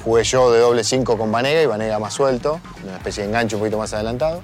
jugué 0.04 0.24
yo 0.24 0.52
de 0.52 0.60
doble 0.60 0.84
5 0.84 1.18
con 1.18 1.32
Vanega 1.32 1.62
y 1.62 1.66
Vanega 1.68 2.00
más 2.00 2.14
suelto, 2.14 2.60
una 2.84 2.98
especie 2.98 3.24
de 3.24 3.30
enganche 3.30 3.56
un 3.56 3.62
poquito 3.62 3.78
más 3.78 3.94
adelantado. 3.94 4.42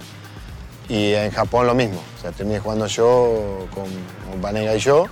Y 0.88 1.14
en 1.14 1.32
Japón 1.32 1.66
lo 1.66 1.74
mismo, 1.74 2.00
o 2.18 2.22
sea, 2.22 2.32
terminé 2.32 2.60
jugando 2.60 2.86
yo 2.86 3.68
con, 3.74 3.86
con 4.30 4.40
Vanega 4.42 4.76
y 4.76 4.80
yo. 4.80 5.08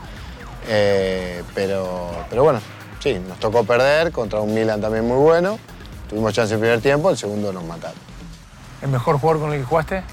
Eh, 0.68 1.42
pero, 1.56 2.12
pero 2.30 2.44
bueno, 2.44 2.62
sí, 3.02 3.20
nos 3.28 3.40
tocó 3.40 3.64
perder 3.64 4.12
contra 4.12 4.40
un 4.40 4.54
Milan 4.54 4.80
también 4.80 5.08
muy 5.08 5.18
bueno. 5.18 5.58
Tuvimos 6.08 6.32
chance 6.34 6.54
el 6.54 6.60
primer 6.60 6.80
tiempo, 6.82 7.10
el 7.10 7.18
segundo 7.18 7.52
nos 7.52 7.64
mataron. 7.64 7.98
¿El 8.84 8.90
mejor 8.90 9.18
jugador 9.18 9.42
con 9.42 9.54
el 9.54 9.60
que 9.62 9.66
jugaste? 9.66 10.04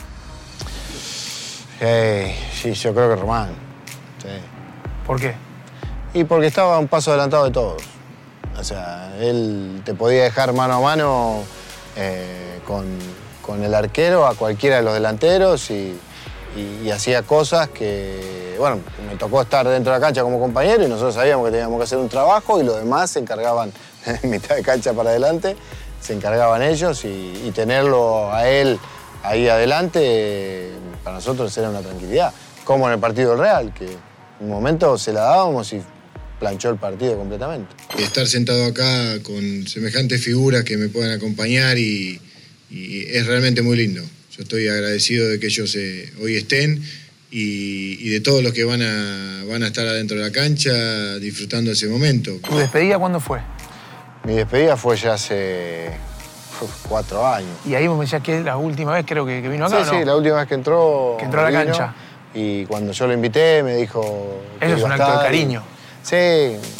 Eh, 1.80 2.34
sí, 2.54 2.72
yo 2.72 2.94
creo 2.94 3.10
que 3.10 3.16
Román. 3.20 3.50
sí. 4.22 4.28
¿Por 5.06 5.20
qué? 5.20 5.34
Y 6.12 6.24
porque 6.24 6.48
estaba 6.48 6.78
un 6.78 6.88
paso 6.88 7.12
adelantado 7.12 7.44
de 7.44 7.50
todos. 7.52 7.82
O 8.58 8.64
sea, 8.64 9.12
él 9.20 9.82
te 9.84 9.94
podía 9.94 10.24
dejar 10.24 10.52
mano 10.52 10.74
a 10.74 10.80
mano 10.80 11.42
eh, 11.96 12.60
con, 12.66 12.84
con 13.42 13.62
el 13.62 13.74
arquero 13.74 14.26
a 14.26 14.34
cualquiera 14.34 14.76
de 14.76 14.82
los 14.82 14.94
delanteros 14.94 15.70
y, 15.70 15.98
hacía 16.92 17.22
cosas 17.22 17.68
que, 17.68 18.56
bueno, 18.58 18.80
me 19.08 19.14
tocó 19.14 19.40
estar 19.40 19.66
dentro 19.68 19.92
de 19.92 19.98
la 19.98 20.04
cancha 20.04 20.22
como 20.22 20.40
compañero 20.40 20.84
y 20.84 20.88
nosotros 20.88 21.14
sabíamos 21.14 21.46
que 21.46 21.52
teníamos 21.52 21.78
que 21.78 21.84
hacer 21.84 21.98
un 21.98 22.08
trabajo 22.08 22.60
y 22.60 22.64
los 22.64 22.76
demás 22.76 23.10
se 23.10 23.20
encargaban, 23.20 23.72
en 24.22 24.28
mitad 24.28 24.56
de 24.56 24.62
cancha 24.62 24.92
para 24.92 25.10
adelante, 25.10 25.56
se 26.00 26.12
encargaban 26.12 26.60
ellos 26.62 27.04
y, 27.04 27.42
y 27.44 27.52
tenerlo 27.52 28.32
a 28.32 28.48
él 28.48 28.80
ahí 29.22 29.48
adelante 29.48 30.72
para 31.04 31.16
nosotros 31.16 31.56
era 31.56 31.70
una 31.70 31.80
tranquilidad. 31.80 32.32
Como 32.64 32.88
en 32.88 32.94
el 32.94 32.98
partido 32.98 33.30
del 33.30 33.38
Real, 33.38 33.72
que 33.72 33.86
en 33.86 33.98
un 34.40 34.50
momento 34.50 34.98
se 34.98 35.12
la 35.12 35.22
dábamos 35.22 35.72
y 35.72 35.82
planchó 36.40 36.70
el 36.70 36.76
partido 36.76 37.16
completamente. 37.16 37.68
Estar 37.98 38.26
sentado 38.26 38.64
acá 38.64 39.22
con 39.22 39.68
semejantes 39.68 40.24
figuras 40.24 40.64
que 40.64 40.76
me 40.76 40.88
puedan 40.88 41.12
acompañar 41.12 41.78
y, 41.78 42.20
y 42.70 43.04
es 43.06 43.26
realmente 43.26 43.62
muy 43.62 43.76
lindo. 43.76 44.00
Yo 44.36 44.42
estoy 44.42 44.66
agradecido 44.66 45.28
de 45.28 45.38
que 45.38 45.46
ellos 45.46 45.76
eh, 45.76 46.12
hoy 46.20 46.36
estén 46.36 46.82
y, 47.30 47.98
y 48.00 48.08
de 48.08 48.20
todos 48.20 48.42
los 48.42 48.52
que 48.52 48.64
van 48.64 48.80
a, 48.82 49.44
van 49.48 49.62
a 49.62 49.68
estar 49.68 49.86
adentro 49.86 50.16
de 50.16 50.24
la 50.24 50.32
cancha 50.32 51.18
disfrutando 51.18 51.70
ese 51.70 51.86
momento. 51.86 52.32
¿Tu 52.48 52.56
despedida 52.56 52.98
cuándo 52.98 53.20
fue? 53.20 53.40
Mi 54.24 54.34
despedida 54.34 54.76
fue 54.76 54.96
ya 54.96 55.14
hace 55.14 55.90
cuatro 56.88 57.26
años. 57.26 57.50
Y 57.66 57.74
ahí 57.74 57.86
vos 57.86 57.98
me 57.98 58.04
decías 58.04 58.22
que 58.22 58.38
es 58.38 58.44
la 58.44 58.56
última 58.56 58.92
vez 58.92 59.04
creo 59.06 59.24
que, 59.26 59.42
que 59.42 59.48
vino 59.48 59.66
acá, 59.66 59.84
sí, 59.84 59.90
¿o 59.90 59.92
no? 59.92 59.98
sí, 59.98 60.04
la 60.06 60.16
última 60.16 60.36
vez 60.36 60.48
que 60.48 60.54
entró. 60.54 61.16
Que 61.18 61.24
entró 61.26 61.40
a 61.40 61.50
la 61.50 61.50
vino, 61.50 61.64
cancha. 61.72 61.94
Y 62.34 62.64
cuando 62.66 62.92
yo 62.92 63.06
lo 63.06 63.12
invité 63.12 63.62
me 63.62 63.76
dijo. 63.76 64.42
que 64.58 64.66
Eso 64.66 64.74
es 64.74 64.80
iba 64.80 64.86
un 64.86 64.92
a 64.92 64.94
acto 64.96 65.18
de 65.18 65.24
cariño. 65.24 65.62
Sí, 66.02 66.16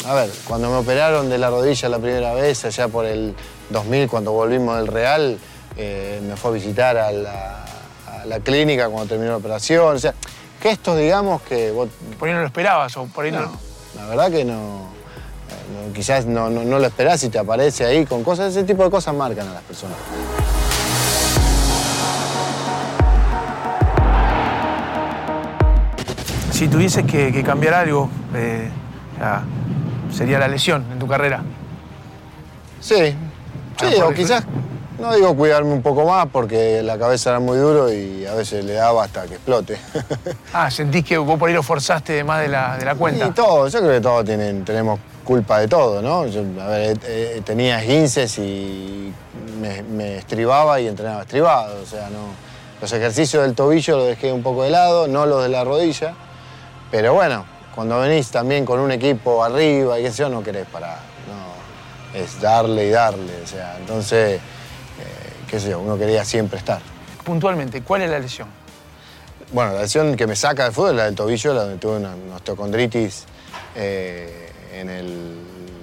a 0.07 0.13
ver, 0.13 0.29
cuando 0.45 0.69
me 0.69 0.77
operaron 0.77 1.29
de 1.29 1.37
la 1.37 1.49
rodilla 1.49 1.89
la 1.89 1.99
primera 1.99 2.33
vez, 2.33 2.65
allá 2.65 2.87
por 2.87 3.05
el 3.05 3.35
2000, 3.69 4.09
cuando 4.09 4.31
volvimos 4.31 4.77
del 4.77 4.87
Real, 4.87 5.37
eh, 5.77 6.19
me 6.23 6.35
fue 6.35 6.51
a 6.51 6.53
visitar 6.53 6.97
a 6.97 7.11
la, 7.11 7.65
a 8.07 8.25
la 8.25 8.39
clínica 8.39 8.89
cuando 8.89 9.09
terminó 9.09 9.31
la 9.31 9.37
operación. 9.37 9.95
O 9.95 9.99
sea, 9.99 10.13
gestos, 10.61 10.97
digamos, 10.97 11.41
que 11.43 11.71
vos 11.71 11.89
Por 12.19 12.27
ahí 12.27 12.33
no 12.33 12.41
lo 12.41 12.47
esperabas 12.47 12.95
o 12.97 13.05
por 13.05 13.25
ahí 13.25 13.31
no. 13.31 13.41
no, 13.41 13.59
la 13.95 14.07
verdad 14.07 14.31
que 14.31 14.43
no. 14.43 14.53
no, 14.53 15.93
quizás 15.93 16.25
no, 16.25 16.49
no, 16.49 16.63
no 16.63 16.79
lo 16.79 16.85
esperás 16.87 17.23
y 17.23 17.29
te 17.29 17.39
aparece 17.39 17.85
ahí 17.85 18.05
con 18.05 18.23
cosas. 18.23 18.51
Ese 18.51 18.63
tipo 18.63 18.83
de 18.83 18.89
cosas 18.89 19.13
marcan 19.15 19.47
a 19.47 19.53
las 19.53 19.63
personas. 19.63 19.97
Si 26.51 26.67
tuvieses 26.67 27.05
que, 27.05 27.31
que 27.31 27.43
cambiar 27.43 27.73
algo, 27.73 28.09
eh, 28.35 28.69
sería 30.11 30.39
la 30.39 30.47
lesión 30.47 30.85
en 30.91 30.99
tu 30.99 31.07
carrera. 31.07 31.41
Sí, 32.79 33.15
sí, 33.79 34.01
o 34.01 34.11
quizás, 34.13 34.43
no 34.99 35.13
digo 35.15 35.35
cuidarme 35.35 35.73
un 35.73 35.81
poco 35.81 36.05
más 36.05 36.27
porque 36.31 36.81
la 36.83 36.97
cabeza 36.97 37.31
era 37.31 37.39
muy 37.39 37.57
duro 37.57 37.91
y 37.91 38.25
a 38.25 38.33
veces 38.33 38.65
le 38.65 38.73
daba 38.73 39.03
hasta 39.03 39.25
que 39.25 39.35
explote. 39.35 39.77
Ah, 40.53 40.69
sentís 40.69 41.05
que 41.05 41.17
vos 41.17 41.39
por 41.39 41.47
ahí 41.47 41.55
lo 41.55 41.63
forzaste 41.63 42.23
más 42.23 42.41
de 42.41 42.49
la, 42.49 42.77
de 42.77 42.85
la 42.85 42.95
cuenta. 42.95 43.27
Y 43.27 43.31
todo, 43.31 43.67
yo 43.67 43.79
creo 43.79 43.91
que 43.91 44.01
todos 44.01 44.25
tienen, 44.25 44.65
tenemos 44.65 44.99
culpa 45.23 45.59
de 45.59 45.67
todo, 45.67 46.01
¿no? 46.01 46.27
Yo, 46.27 46.41
a 46.61 46.67
ver, 46.67 46.97
eh, 47.05 47.35
eh, 47.37 47.41
tenía 47.45 47.79
esguinces 47.79 48.37
y 48.37 49.13
me, 49.61 49.81
me 49.83 50.17
estribaba 50.17 50.79
y 50.81 50.87
entrenaba 50.87 51.21
estribado, 51.21 51.81
o 51.81 51.85
sea, 51.85 52.09
no. 52.09 52.51
Los 52.81 52.91
ejercicios 52.93 53.43
del 53.43 53.53
tobillo 53.53 53.97
los 53.97 54.07
dejé 54.07 54.33
un 54.33 54.41
poco 54.41 54.63
de 54.63 54.71
lado, 54.71 55.07
no 55.07 55.25
los 55.27 55.43
de 55.43 55.49
la 55.49 55.63
rodilla. 55.63 56.15
Pero 56.89 57.13
bueno, 57.13 57.45
cuando 57.75 57.99
venís 57.99 58.29
también 58.31 58.65
con 58.65 58.79
un 58.79 58.91
equipo 58.91 59.43
arriba 59.43 59.99
y 59.99 60.09
yo, 60.11 60.29
no 60.29 60.43
querés 60.43 60.67
parar. 60.67 60.99
No, 61.27 62.19
es 62.19 62.39
darle 62.41 62.87
y 62.87 62.89
darle. 62.89 63.41
O 63.43 63.47
sea, 63.47 63.77
entonces, 63.79 64.35
eh, 64.39 64.41
qué 65.49 65.59
sé 65.59 65.69
yo, 65.71 65.79
uno 65.79 65.97
quería 65.97 66.25
siempre 66.25 66.59
estar. 66.59 66.81
Puntualmente, 67.23 67.81
¿cuál 67.81 68.01
es 68.03 68.09
la 68.09 68.19
lesión? 68.19 68.47
Bueno, 69.51 69.73
la 69.73 69.81
lesión 69.81 70.15
que 70.15 70.27
me 70.27 70.35
saca 70.35 70.63
del 70.63 70.73
fútbol 70.73 70.91
es 70.91 70.95
la 70.97 71.05
del 71.05 71.15
tobillo, 71.15 71.53
la 71.53 71.61
donde 71.63 71.77
tuve 71.77 71.97
una, 71.97 72.15
una 72.15 72.35
osteocondritis 72.37 73.25
eh, 73.75 74.49
en, 74.73 74.89
el, 74.89 75.37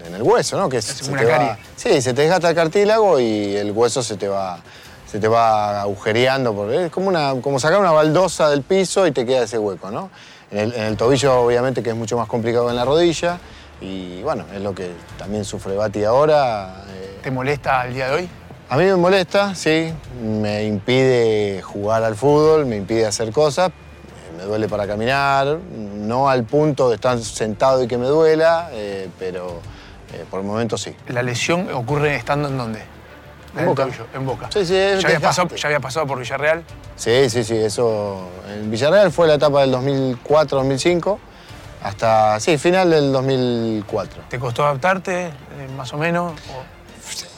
en 0.06 0.14
el 0.14 0.22
hueso, 0.22 0.56
¿no? 0.58 0.68
Que 0.68 0.80
se 0.82 1.04
como 1.04 1.18
te 1.18 1.26
una 1.26 1.38
va- 1.38 1.58
sí, 1.76 2.00
se 2.02 2.14
te 2.14 2.22
desgasta 2.22 2.50
el 2.50 2.54
cartílago 2.54 3.20
y 3.20 3.56
el 3.56 3.70
hueso 3.72 4.02
se 4.02 4.16
te 4.16 4.26
va, 4.28 4.58
se 5.10 5.18
te 5.18 5.28
va 5.28 5.82
agujereando. 5.82 6.54
Porque 6.54 6.86
es 6.86 6.90
como, 6.90 7.08
una, 7.08 7.34
como 7.42 7.58
sacar 7.60 7.78
una 7.78 7.92
baldosa 7.92 8.48
del 8.50 8.62
piso 8.62 9.06
y 9.06 9.12
te 9.12 9.24
queda 9.26 9.42
ese 9.44 9.58
hueco, 9.58 9.90
¿no? 9.90 10.10
En 10.50 10.58
el, 10.58 10.72
en 10.74 10.82
el 10.84 10.96
tobillo, 10.96 11.40
obviamente, 11.40 11.82
que 11.82 11.90
es 11.90 11.96
mucho 11.96 12.16
más 12.16 12.26
complicado 12.26 12.66
que 12.66 12.70
en 12.70 12.76
la 12.76 12.84
rodilla. 12.84 13.38
Y 13.80 14.22
bueno, 14.22 14.44
es 14.54 14.60
lo 14.60 14.74
que 14.74 14.90
también 15.18 15.44
sufre 15.44 15.76
Bati 15.76 16.04
ahora. 16.04 16.84
eh, 16.88 17.18
¿Te 17.22 17.30
molesta 17.30 17.86
el 17.86 17.94
día 17.94 18.08
de 18.08 18.14
hoy? 18.14 18.28
a 18.70 18.76
mí 18.76 18.84
me 18.84 18.96
molesta, 18.96 19.54
sí, 19.54 19.92
me 20.22 20.64
impide 20.64 21.62
jugar 21.62 22.04
al 22.04 22.14
fútbol, 22.16 22.66
me 22.66 22.76
impide 22.76 23.06
hacer 23.06 23.32
cosas, 23.32 23.70
me 24.36 24.44
duele 24.44 24.68
para 24.68 24.86
caminar, 24.86 25.58
no 25.94 26.28
al 26.28 26.44
punto 26.44 26.90
de 26.90 26.96
estar 26.96 27.18
sentado 27.18 27.82
y 27.82 27.88
que 27.88 27.96
me 27.96 28.06
duela, 28.06 28.68
eh, 28.72 29.08
pero 29.18 29.60
eh, 30.12 30.24
por 30.30 30.40
el 30.40 30.46
momento 30.46 30.76
sí. 30.76 30.94
¿La 31.08 31.22
lesión 31.22 31.68
ocurre 31.72 32.14
estando 32.16 32.48
en 32.48 32.58
dónde? 32.58 32.82
En 33.58 33.66
Boca. 33.66 33.88
en 34.14 34.26
Boca. 34.26 34.48
Sí, 34.52 34.64
sí, 34.64 34.74
¿Ya 34.74 35.08
había, 35.08 35.20
pasado, 35.20 35.48
ya 35.54 35.66
había 35.68 35.80
pasado 35.80 36.06
por 36.06 36.18
Villarreal? 36.18 36.64
Sí, 36.96 37.28
sí, 37.30 37.44
sí, 37.44 37.56
eso. 37.56 38.28
En 38.48 38.70
Villarreal 38.70 39.10
fue 39.12 39.26
la 39.26 39.34
etapa 39.34 39.60
del 39.62 39.72
2004-2005, 39.74 41.18
hasta, 41.82 42.40
sí, 42.40 42.58
final 42.58 42.90
del 42.90 43.12
2004. 43.12 44.22
¿Te 44.28 44.38
costó 44.38 44.64
adaptarte, 44.64 45.26
eh, 45.26 45.32
más 45.76 45.92
o 45.92 45.98
menos? 45.98 46.32
¿O- 46.32 46.78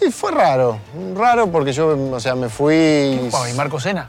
Sí, 0.00 0.10
fue 0.10 0.32
raro, 0.32 0.78
raro 1.14 1.46
porque 1.46 1.72
yo, 1.72 1.96
o 2.10 2.18
sea, 2.20 2.34
me 2.34 2.48
fui... 2.48 2.74
¿Y 2.74 3.54
Marco 3.54 3.78
Sena? 3.78 4.08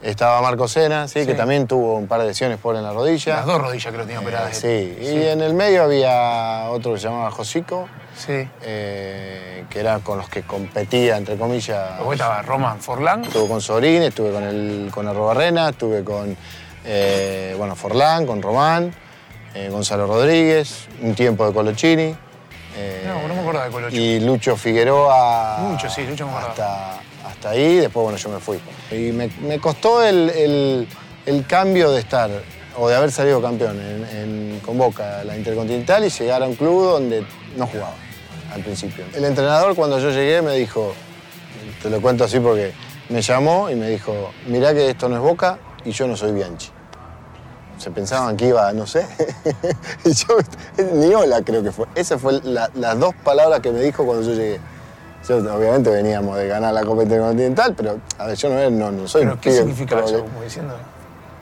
Estaba 0.00 0.40
Marco 0.40 0.68
Sena, 0.68 1.08
sí, 1.08 1.20
Sí. 1.20 1.26
que 1.26 1.34
también 1.34 1.66
tuvo 1.66 1.94
un 1.96 2.06
par 2.06 2.20
de 2.20 2.28
lesiones 2.28 2.58
por 2.58 2.76
en 2.76 2.84
la 2.84 2.92
rodilla. 2.92 3.36
Las 3.36 3.46
dos 3.46 3.60
rodillas 3.60 3.86
creo 3.92 4.06
que 4.06 4.12
tenía 4.12 4.20
Eh, 4.20 4.24
operadas. 4.24 4.56
sí, 4.56 4.96
y 5.02 5.22
en 5.26 5.40
el 5.40 5.54
medio 5.54 5.82
había 5.82 6.68
otro 6.70 6.94
que 6.94 7.00
se 7.00 7.08
llamaba 7.08 7.30
Josico, 7.32 7.88
Sí. 8.16 8.48
eh, 8.62 9.64
que 9.68 9.80
era 9.80 9.98
con 9.98 10.18
los 10.18 10.28
que 10.28 10.42
competía, 10.42 11.16
entre 11.16 11.36
comillas. 11.36 11.96
Luego 11.96 12.12
estaba 12.12 12.42
Roman 12.42 12.78
Forlán. 12.80 13.24
Estuve 13.24 13.48
con 13.48 13.60
Sorín, 13.60 14.02
estuve 14.02 14.30
con 14.30 14.44
el 14.44 14.88
con 14.94 15.08
Arrobarrena, 15.08 15.70
estuve 15.70 16.04
con 16.04 16.36
eh, 16.84 17.54
bueno, 17.58 17.74
Forlán, 17.74 18.24
con 18.24 18.40
Román, 18.40 18.94
Gonzalo 19.70 20.06
Rodríguez, 20.06 20.86
un 21.02 21.14
tiempo 21.16 21.44
de 21.44 21.52
Colochini. 21.52 22.14
No, 23.04 23.26
no 23.26 23.34
me 23.34 23.40
acordaba 23.40 23.64
de 23.64 23.70
Colocho. 23.72 23.96
Y 23.96 24.20
Lucho 24.20 24.56
Figueroa. 24.56 25.58
Lucho, 25.72 25.90
sí, 25.90 26.04
Lucho 26.06 26.24
me 26.26 26.30
acordaba. 26.32 26.50
hasta, 26.52 27.00
hasta 27.38 27.50
ahí, 27.50 27.76
después 27.76 28.02
bueno, 28.02 28.18
yo 28.18 28.28
me 28.30 28.40
fui. 28.40 28.58
Y 28.90 29.12
me, 29.12 29.58
costó 29.60 30.02
el, 30.02 30.28
el- 30.30 30.88
el 31.26 31.46
cambio 31.46 31.90
de 31.92 32.00
estar 32.00 32.30
o 32.76 32.88
de 32.88 32.96
haber 32.96 33.12
salido 33.12 33.40
campeón 33.42 33.78
en, 33.80 34.04
en- 34.16 34.60
con 34.60 34.76
Boca 34.78 35.22
la 35.24 35.36
Intercontinental 35.36 36.04
y 36.04 36.10
llegar 36.10 36.42
a 36.42 36.46
un 36.46 36.54
club 36.56 36.82
donde 36.90 37.24
no 37.56 37.66
jugaba 37.66 37.94
al 38.52 38.62
principio. 38.62 39.04
El 39.14 39.24
entrenador 39.24 39.74
cuando 39.76 39.98
yo 40.00 40.10
llegué 40.10 40.42
me 40.42 40.54
dijo, 40.56 40.94
te 41.82 41.90
lo 41.90 42.00
cuento 42.00 42.24
así 42.24 42.40
porque 42.40 42.72
me 43.10 43.22
llamó 43.22 43.70
y 43.70 43.76
me 43.76 43.88
dijo, 43.88 44.30
mirá 44.46 44.74
que 44.74 44.90
esto 44.90 45.08
no 45.08 45.16
es 45.16 45.22
Boca 45.22 45.58
y 45.84 45.92
yo 45.92 46.06
no 46.08 46.16
soy 46.16 46.32
Bianchi. 46.32 46.70
Se 47.78 47.90
pensaban 47.92 48.36
que 48.36 48.48
iba, 48.48 48.72
no 48.72 48.86
sé. 48.86 49.06
y 50.04 50.12
yo, 50.12 50.38
ni 50.94 51.14
hola 51.14 51.42
creo 51.42 51.62
que 51.62 51.70
fue. 51.70 51.86
Esas 51.94 52.20
fueron 52.20 52.42
las 52.52 52.98
dos 52.98 53.14
palabras 53.22 53.60
que 53.60 53.70
me 53.70 53.80
dijo 53.80 54.04
cuando 54.04 54.24
yo 54.28 54.34
llegué. 54.34 54.58
Yo, 55.26 55.36
obviamente 55.38 55.90
veníamos 55.90 56.36
de 56.36 56.46
ganar 56.48 56.72
la 56.72 56.84
Copa 56.84 57.02
Intercontinental, 57.02 57.74
pero 57.74 57.98
a 58.18 58.26
ver, 58.26 58.36
yo 58.36 58.48
no, 58.48 58.70
no, 58.70 58.90
no 58.92 59.08
soy 59.08 59.22
¿Pero 59.22 59.34
un 59.34 59.38
qué 59.40 59.50
pibe 59.50 59.60
significa 59.62 59.98
eso? 60.00 60.20
Como 60.24 60.42
diciendo. 60.42 60.74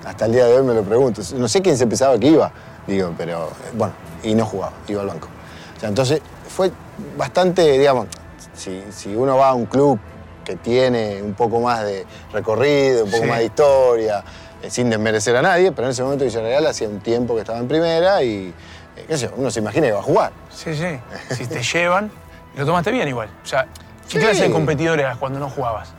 hasta 0.05 0.27
el 0.27 0.33
día 0.33 0.47
de 0.47 0.55
hoy 0.59 0.63
me 0.67 0.75
lo 0.75 0.83
pregunto. 0.83 1.23
No 1.37 1.47
sé 1.49 1.63
quién 1.63 1.77
se 1.77 1.87
pensaba 1.87 2.19
que 2.19 2.29
iba, 2.29 2.51
digo, 2.87 3.13
pero 3.17 3.47
eh, 3.47 3.73
bueno, 3.75 3.93
y 4.23 4.35
no 4.35 4.45
jugaba, 4.47 4.73
iba 4.89 5.03
al 5.03 5.09
banco. 5.09 5.29
O 5.77 5.81
sea, 5.81 5.89
entonces 5.89 6.21
fue 6.49 6.71
bastante, 7.17 7.63
digamos, 7.79 8.07
si, 8.55 8.83
si 8.91 9.15
uno 9.15 9.37
va 9.37 9.51
a 9.51 9.55
un 9.55 9.67
club 9.67 9.99
que 10.45 10.57
tiene 10.57 11.21
un 11.23 11.35
poco 11.35 11.61
más 11.61 11.85
de 11.85 12.07
recorrido, 12.33 13.05
un 13.05 13.11
poco 13.11 13.25
Sí. 13.25 13.29
más 13.29 13.39
de 13.39 13.45
historia, 13.45 14.25
eh, 14.63 14.71
sin 14.71 14.89
desmerecer 14.91 15.37
a 15.37 15.43
nadie, 15.43 15.71
pero 15.73 15.87
en 15.89 15.93
ese 15.93 16.03
momento 16.03 16.25
Villarreal 16.25 16.67
hacía 16.67 16.89
un 16.89 17.01
tiempo 17.01 17.35
que 17.35 17.41
estaba 17.41 17.59
en 17.59 17.69
primera 17.69 18.23
y, 18.23 18.55
eh, 18.97 19.05
qué 19.07 19.19
sé 19.19 19.27
yo, 19.27 19.33
uno 19.37 19.51
se 19.51 19.61
imagina 19.61 19.87
que 19.89 19.93
va 19.93 19.99
a 20.01 20.03
jugar. 20.05 20.33
Sí, 20.55 20.75
sí. 20.75 20.99
Si 21.35 21.47
te 21.47 21.63
llevan, 21.63 22.11
lo 22.57 22.67
tomaste 22.67 22.91
bien 22.91 23.07
igual. 23.09 23.29
O 23.43 23.47
sea, 23.47 23.65
¿qué 24.09 24.19
Sí. 24.19 24.19
clase 24.19 24.43
de 24.45 24.51
competidor 24.51 24.99
eras 24.99 25.17
cuando 25.19 25.39
no 25.39 25.49
jugabas? 25.51 25.91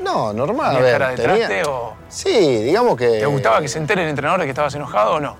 No, 0.00 0.32
normal. 0.32 0.66
A 0.76 0.78
¿Tenías 0.78 0.82
ver, 0.84 0.92
cara 1.00 1.08
de 1.10 1.16
tenía- 1.16 1.46
traste 1.48 1.64
o 1.70 1.94
Sí, 2.08 2.30
digamos 2.62 2.96
que... 2.96 3.08
te 3.20 3.26
gustaba 3.26 3.60
que 3.60 3.68
se 3.68 3.78
entere 3.78 4.02
el 4.02 4.08
entrenador 4.08 4.40
de 4.40 4.46
que 4.46 4.50
estabas 4.50 4.74
enojado 4.74 5.14
o 5.14 5.20
no? 5.20 5.36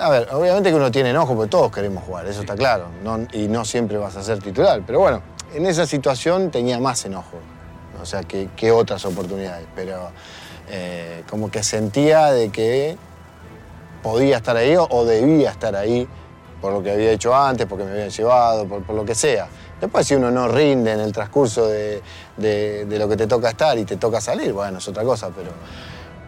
A 0.00 0.08
ver, 0.08 0.28
obviamente 0.32 0.70
que 0.70 0.74
uno 0.76 0.90
tiene 0.90 1.10
enojo 1.10 1.34
porque 1.34 1.50
todos 1.50 1.70
queremos 1.70 2.02
jugar, 2.04 2.26
eso 2.26 2.40
está 2.40 2.54
claro. 2.56 2.86
no- 3.04 3.26
y 3.32 3.48
no 3.48 3.64
siempre 3.66 3.98
vas 3.98 4.16
a 4.16 4.22
ser 4.22 4.38
titular. 4.38 4.80
Pero 4.86 5.00
bueno, 5.00 5.20
en 5.54 5.66
esa 5.66 5.84
situación 5.86 6.50
tenía 6.50 6.78
más 6.80 7.04
enojo. 7.04 7.36
O 8.00 8.06
sea, 8.06 8.22
que, 8.22 8.48
que 8.56 8.72
otras 8.72 9.04
oportunidades. 9.04 9.66
Pero 9.76 10.10
eh, 10.70 11.22
como 11.28 11.50
que 11.50 11.62
sentía 11.62 12.32
de 12.32 12.48
que 12.50 12.96
podía 14.02 14.38
estar 14.38 14.56
ahí 14.56 14.74
o, 14.76 14.86
o 14.90 15.04
debía 15.04 15.50
estar 15.50 15.76
ahí 15.76 16.08
por 16.62 16.72
lo 16.72 16.82
que 16.82 16.90
había 16.92 17.10
hecho 17.12 17.34
antes, 17.34 17.66
porque 17.66 17.84
me 17.84 17.90
habían 17.90 18.08
llevado, 18.10 18.66
por, 18.66 18.82
por 18.82 18.96
lo 18.96 19.04
que 19.04 19.14
sea. 19.14 19.46
Después, 19.82 20.06
si 20.06 20.14
uno 20.14 20.30
no 20.30 20.46
rinde 20.48 20.92
en 20.92 21.00
el 21.00 21.12
transcurso 21.12 21.66
de, 21.66 22.00
de- 22.36 22.86
de 22.86 22.98
lo 22.98 23.08
que 23.08 23.16
te 23.16 23.26
toca 23.26 23.50
estar 23.50 23.76
y 23.76 23.84
te 23.84 23.96
toca 23.96 24.20
salir, 24.20 24.52
bueno, 24.52 24.78
es 24.78 24.86
otra 24.88 25.02
cosa, 25.02 25.28
pero. 25.36 25.50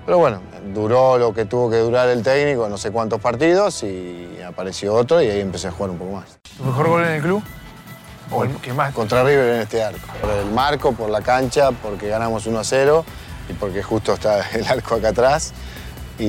Pero 0.05 0.19
bueno, 0.19 0.41
duró 0.75 1.17
lo 1.17 1.33
que 1.33 1.47
tuvo 1.47 1.71
que 1.71 1.79
durar 1.79 2.09
el 2.11 2.23
técnico, 2.23 2.69
no 2.69 2.77
sé 2.77 2.91
cuántos 2.91 3.21
partidos, 3.23 3.83
y 3.85 4.39
apareció 4.47 4.93
otro 4.93 5.23
y 5.23 5.31
ahí 5.31 5.41
empecé 5.41 5.69
a 5.69 5.71
jugar 5.71 5.91
un 5.93 5.99
poco 5.99 6.13
más. 6.17 6.25
¿Tu 6.59 6.63
mejor 6.65 6.89
gol 6.89 7.05
en 7.05 7.13
el 7.13 7.23
club? 7.23 7.43
¿O 8.31 8.45
el 8.45 8.55
que 8.57 8.73
más? 8.75 8.93
Contra 8.93 9.23
River 9.23 9.55
en 9.55 9.61
este 9.63 9.83
arco. 9.83 10.01
Por 10.21 10.31
el 10.31 10.51
marco, 10.51 10.93
por 10.93 11.09
la 11.09 11.23
cancha, 11.23 11.71
porque 11.71 12.09
ganamos 12.09 12.47
1 12.47 12.59
a 12.59 12.65
0 12.65 13.05
y 13.49 13.53
porque 13.55 13.83
justo 13.83 14.13
está 14.15 14.47
el 14.53 14.67
arco 14.67 14.97
acá 14.97 15.09
atrás. 15.11 15.53
Y, 16.19 16.25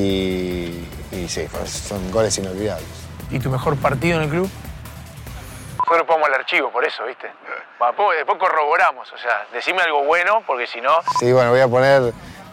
y 1.12 1.26
sí, 1.28 1.48
fue- 1.48 1.68
son 1.68 2.12
goles 2.12 2.38
inolvidables. 2.38 2.88
¿Y 3.32 3.40
tu 3.40 3.50
mejor 3.50 3.76
partido 3.78 4.18
en 4.18 4.24
el 4.24 4.30
club? 4.30 4.50
Nosotros 5.86 6.08
ponemos 6.08 6.30
el 6.30 6.36
archivo, 6.36 6.72
por 6.72 6.84
eso, 6.84 7.06
¿viste? 7.06 7.32
Después, 7.80 8.18
después 8.18 8.40
corroboramos, 8.40 9.12
o 9.14 9.18
sea, 9.18 9.46
decime 9.54 9.84
algo 9.84 10.04
bueno, 10.04 10.42
porque 10.48 10.66
si 10.66 10.82
no... 10.82 10.98
Sí, 11.20 11.32
bueno, 11.32 11.52
voy 11.52 11.60
a 11.60 11.68
poner 11.68 12.12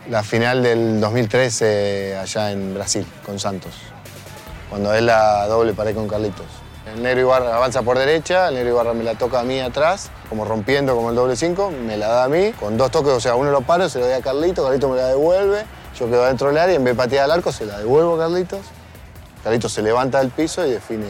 la 0.09 0.23
final 0.23 0.63
del 0.63 1.01
2013 1.01 2.19
allá 2.21 2.51
en 2.51 2.75
Brasil, 2.75 3.07
con 3.25 3.39
Santos. 3.39 3.73
Cuando 4.69 4.93
es 4.93 5.03
la 5.03 5.47
doble 5.47 5.73
pared 5.73 5.95
con 5.95 6.09
Carlitos. 6.09 6.45
El 6.95 7.03
negro 7.03 7.21
Ibarra 7.23 7.57
avanza 7.57 7.81
por 7.83 7.97
derecha, 7.97 8.49
el 8.49 8.55
negro 8.55 8.71
Ibarra 8.71 8.93
me 8.93 9.05
la 9.05 9.15
toca 9.15 9.41
a 9.41 9.45
mí 9.45 9.61
atrás, 9.61 10.11
como 10.29 10.45
rompiendo 10.45 10.95
como 10.95 11.09
el 11.09 11.17
doble 11.17 11.35
5, 11.35 11.71
me 11.71 11.97
la 11.97 12.09
da 12.09 12.25
a 12.25 12.29
mí, 12.29 12.53
con 12.53 12.77
dos 12.77 12.91
toques, 12.91 13.13
o 13.13 13.21
sea, 13.21 13.35
uno 13.35 13.51
lo 13.51 13.63
paro, 13.63 13.89
se 13.89 13.99
lo 13.99 14.05
doy 14.07 14.15
a 14.15 14.21
Carlitos, 14.21 14.63
Carlitos 14.63 14.91
me 14.91 14.97
la 14.97 15.09
devuelve, 15.09 15.65
yo 15.99 16.07
quedo 16.07 16.27
dentro 16.27 16.49
del 16.49 16.59
área 16.59 16.75
y 16.75 16.77
en 16.77 16.85
vez 16.85 16.95
de 16.97 17.03
patear 17.03 17.25
al 17.25 17.31
arco 17.31 17.51
se 17.51 17.65
la 17.65 17.79
devuelvo 17.79 18.17
a 18.17 18.19
Carlitos. 18.19 18.61
Carlitos 19.43 19.73
se 19.73 19.81
levanta 19.81 20.19
del 20.19 20.31
piso 20.31 20.67
y 20.67 20.73
define 20.73 21.07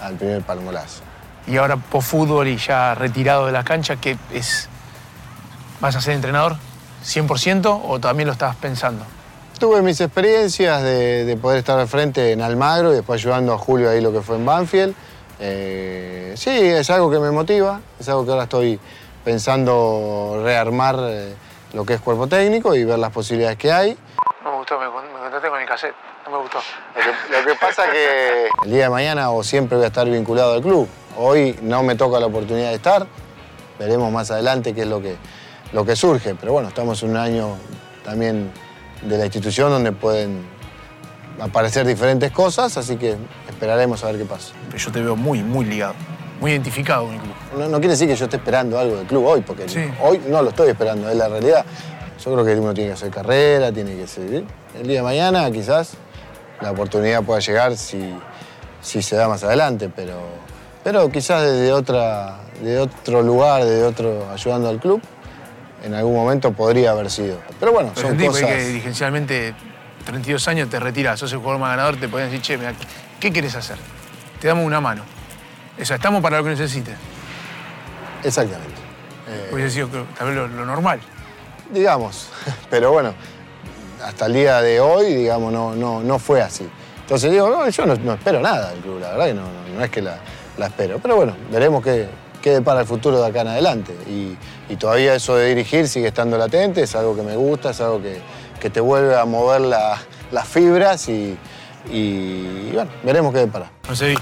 al 0.00 0.14
primer 0.14 0.42
palmolazo. 0.42 1.05
Y 1.46 1.56
ahora, 1.56 1.76
post 1.76 2.08
fútbol 2.08 2.48
y 2.48 2.56
ya 2.56 2.94
retirado 2.94 3.46
de 3.46 3.52
la 3.52 3.62
cancha, 3.64 3.96
¿qué 3.96 4.16
es? 4.32 4.68
¿Vas 5.80 5.94
a 5.94 6.00
ser 6.00 6.14
entrenador 6.14 6.56
100% 7.04 7.82
o 7.84 8.00
también 8.00 8.26
lo 8.26 8.32
estabas 8.32 8.56
pensando? 8.56 9.04
Tuve 9.58 9.80
mis 9.80 10.00
experiencias 10.00 10.82
de, 10.82 11.24
de 11.24 11.36
poder 11.36 11.58
estar 11.58 11.78
al 11.78 11.88
frente 11.88 12.32
en 12.32 12.42
Almagro 12.42 12.92
y 12.92 12.96
después 12.96 13.20
ayudando 13.22 13.54
a 13.54 13.58
Julio 13.58 13.88
ahí 13.88 14.00
lo 14.00 14.12
que 14.12 14.20
fue 14.20 14.36
en 14.36 14.44
Banfield. 14.44 14.94
Eh, 15.38 16.34
sí, 16.36 16.50
es 16.50 16.88
algo 16.90 17.10
que 17.10 17.18
me 17.18 17.30
motiva, 17.30 17.80
es 17.98 18.08
algo 18.08 18.24
que 18.24 18.30
ahora 18.32 18.44
estoy 18.44 18.80
pensando 19.24 20.40
rearmar 20.42 20.96
eh, 21.00 21.34
lo 21.72 21.84
que 21.84 21.94
es 21.94 22.00
cuerpo 22.00 22.26
técnico 22.26 22.74
y 22.74 22.84
ver 22.84 22.98
las 22.98 23.12
posibilidades 23.12 23.58
que 23.58 23.72
hay. 23.72 23.98
No 24.42 24.52
me 24.52 24.56
gustó, 24.58 24.78
me, 24.78 24.86
me 24.86 25.20
contaste 25.20 25.48
con 25.48 25.60
el 25.60 25.66
cassette, 25.66 25.94
no 26.24 26.32
me 26.32 26.38
gustó. 26.42 26.58
Lo 26.94 27.02
que, 27.02 27.38
lo 27.38 27.46
que 27.46 27.58
pasa 27.60 27.90
que 27.90 28.48
el 28.64 28.70
día 28.70 28.84
de 28.84 28.90
mañana 28.90 29.30
o 29.30 29.42
siempre 29.42 29.76
voy 29.76 29.84
a 29.84 29.88
estar 29.88 30.08
vinculado 30.08 30.54
al 30.54 30.62
club. 30.62 30.88
Hoy 31.16 31.58
no 31.62 31.82
me 31.82 31.94
toca 31.94 32.20
la 32.20 32.26
oportunidad 32.26 32.68
de 32.70 32.74
estar, 32.76 33.06
veremos 33.78 34.12
más 34.12 34.30
adelante 34.30 34.74
qué 34.74 34.82
es 34.82 34.86
lo 34.88 35.00
que, 35.00 35.16
lo 35.72 35.84
que 35.84 35.96
surge. 35.96 36.34
Pero 36.34 36.52
bueno, 36.52 36.68
estamos 36.68 37.02
en 37.02 37.10
un 37.10 37.16
año 37.16 37.48
también 38.04 38.50
de 39.02 39.18
la 39.18 39.24
institución 39.24 39.70
donde 39.70 39.92
pueden 39.92 40.44
aparecer 41.40 41.86
diferentes 41.86 42.30
cosas, 42.32 42.76
así 42.76 42.96
que 42.96 43.16
esperaremos 43.48 44.02
a 44.04 44.06
ver 44.08 44.18
qué 44.18 44.24
pasa. 44.24 44.52
Pero 44.70 44.78
yo 44.78 44.92
te 44.92 45.02
veo 45.02 45.16
muy, 45.16 45.42
muy 45.42 45.64
ligado, 45.64 45.94
muy 46.40 46.50
identificado 46.52 47.04
con 47.06 47.14
el 47.14 47.20
club. 47.20 47.34
No, 47.58 47.68
no 47.68 47.78
quiere 47.78 47.88
decir 47.90 48.08
que 48.08 48.16
yo 48.16 48.24
esté 48.24 48.36
esperando 48.36 48.78
algo 48.78 48.96
del 48.96 49.06
club 49.06 49.24
hoy, 49.26 49.40
porque 49.42 49.68
Sí. 49.68 49.84
hoy 50.02 50.20
no 50.28 50.42
lo 50.42 50.50
estoy 50.50 50.68
esperando, 50.70 51.08
es 51.10 51.16
la 51.16 51.28
realidad. 51.28 51.64
Yo 52.24 52.32
creo 52.32 52.44
que 52.44 52.54
uno 52.56 52.72
tiene 52.74 52.90
que 52.90 52.94
hacer 52.94 53.10
carrera, 53.10 53.70
tiene 53.72 53.94
que 53.96 54.06
seguir. 54.06 54.46
El 54.78 54.86
día 54.86 54.98
de 54.98 55.02
mañana 55.02 55.50
quizás 55.50 55.92
la 56.60 56.70
oportunidad 56.70 57.22
pueda 57.22 57.40
llegar 57.40 57.76
si, 57.76 58.14
si 58.80 59.02
se 59.02 59.16
da 59.16 59.28
más 59.28 59.44
adelante, 59.44 59.90
pero, 59.94 60.14
pero 60.86 61.10
quizás 61.10 61.42
desde 61.42 61.72
otra, 61.72 62.36
de 62.62 62.78
otro 62.78 63.20
lugar, 63.20 63.64
de 63.64 63.82
otro, 63.82 64.30
ayudando 64.32 64.68
al 64.68 64.78
club, 64.78 65.02
en 65.82 65.94
algún 65.94 66.14
momento 66.14 66.52
podría 66.52 66.92
haber 66.92 67.10
sido. 67.10 67.40
Pero 67.58 67.72
bueno, 67.72 67.90
Pero 67.92 68.10
son 68.10 68.16
cosas... 68.16 68.42
que 68.42 68.64
dirigencialmente, 68.66 69.52
32 70.04 70.46
años, 70.46 70.70
te 70.70 70.78
retiras, 70.78 71.18
sos 71.18 71.32
el 71.32 71.38
jugador 71.38 71.58
más 71.60 71.70
ganador, 71.70 71.96
te 71.96 72.08
pueden 72.08 72.30
decir, 72.30 72.40
che, 72.40 72.56
mira, 72.56 72.72
¿qué 73.18 73.32
quieres 73.32 73.56
hacer? 73.56 73.78
Te 74.40 74.46
damos 74.46 74.64
una 74.64 74.80
mano. 74.80 75.02
O 75.76 75.84
sea, 75.84 75.96
estamos 75.96 76.22
para 76.22 76.38
lo 76.38 76.44
que 76.44 76.50
necesites. 76.50 76.94
Exactamente. 78.22 78.76
Eh, 79.28 79.50
Hubiese 79.52 79.70
sido 79.72 79.88
tal 80.16 80.28
vez 80.28 80.36
lo, 80.36 80.46
lo 80.46 80.64
normal. 80.66 81.00
digamos. 81.72 82.28
Pero 82.70 82.92
bueno, 82.92 83.12
hasta 84.04 84.26
el 84.26 84.34
día 84.34 84.62
de 84.62 84.78
hoy, 84.78 85.14
digamos, 85.14 85.52
no, 85.52 85.74
no, 85.74 86.00
no 86.04 86.20
fue 86.20 86.42
así. 86.42 86.68
Entonces 87.00 87.32
digo, 87.32 87.48
no, 87.50 87.68
yo 87.68 87.86
no, 87.86 87.96
no 87.96 88.12
espero 88.14 88.38
nada 88.38 88.70
del 88.70 88.78
club, 88.78 89.00
la 89.00 89.10
verdad 89.10 89.26
que 89.26 89.34
no, 89.34 89.42
no, 89.42 89.78
no 89.78 89.84
es 89.84 89.90
que 89.90 90.02
la, 90.02 90.20
la 90.58 90.66
espero. 90.66 90.98
Pero 91.00 91.16
bueno, 91.16 91.36
veremos 91.50 91.82
qué, 91.82 92.06
qué 92.42 92.50
depara 92.50 92.80
el 92.80 92.86
futuro 92.86 93.20
de 93.20 93.26
acá 93.28 93.42
en 93.42 93.48
adelante. 93.48 93.92
Y, 94.08 94.36
y 94.72 94.76
todavía 94.76 95.14
eso 95.14 95.36
de 95.36 95.48
dirigir 95.48 95.88
sigue 95.88 96.08
estando 96.08 96.36
latente, 96.38 96.82
es 96.82 96.94
algo 96.94 97.14
que 97.16 97.22
me 97.22 97.36
gusta, 97.36 97.70
es 97.70 97.80
algo 97.80 98.00
que, 98.02 98.18
que 98.60 98.70
te 98.70 98.80
vuelve 98.80 99.16
a 99.16 99.24
mover 99.24 99.60
la- 99.62 99.98
las 100.32 100.48
fibras 100.48 101.08
y, 101.08 101.36
y, 101.92 102.70
bueno, 102.72 102.90
veremos 103.04 103.32
qué 103.32 103.40
depara. 103.40 103.70
José 103.86 104.14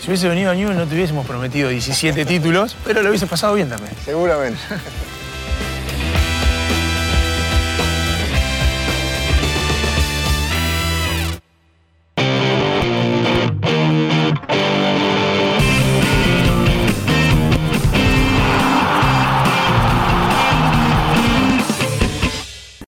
si 0.00 0.06
hubiese 0.06 0.28
venido 0.28 0.50
a 0.50 0.54
Newell 0.54 0.76
no 0.76 0.86
te 0.86 0.94
hubiésemos 0.94 1.26
prometido 1.26 1.68
17 1.70 2.24
títulos, 2.24 2.76
pero 2.84 3.02
lo 3.02 3.08
hubiese 3.08 3.26
pasado 3.26 3.54
bien 3.54 3.68
también. 3.68 3.92
Seguramente. 4.04 4.58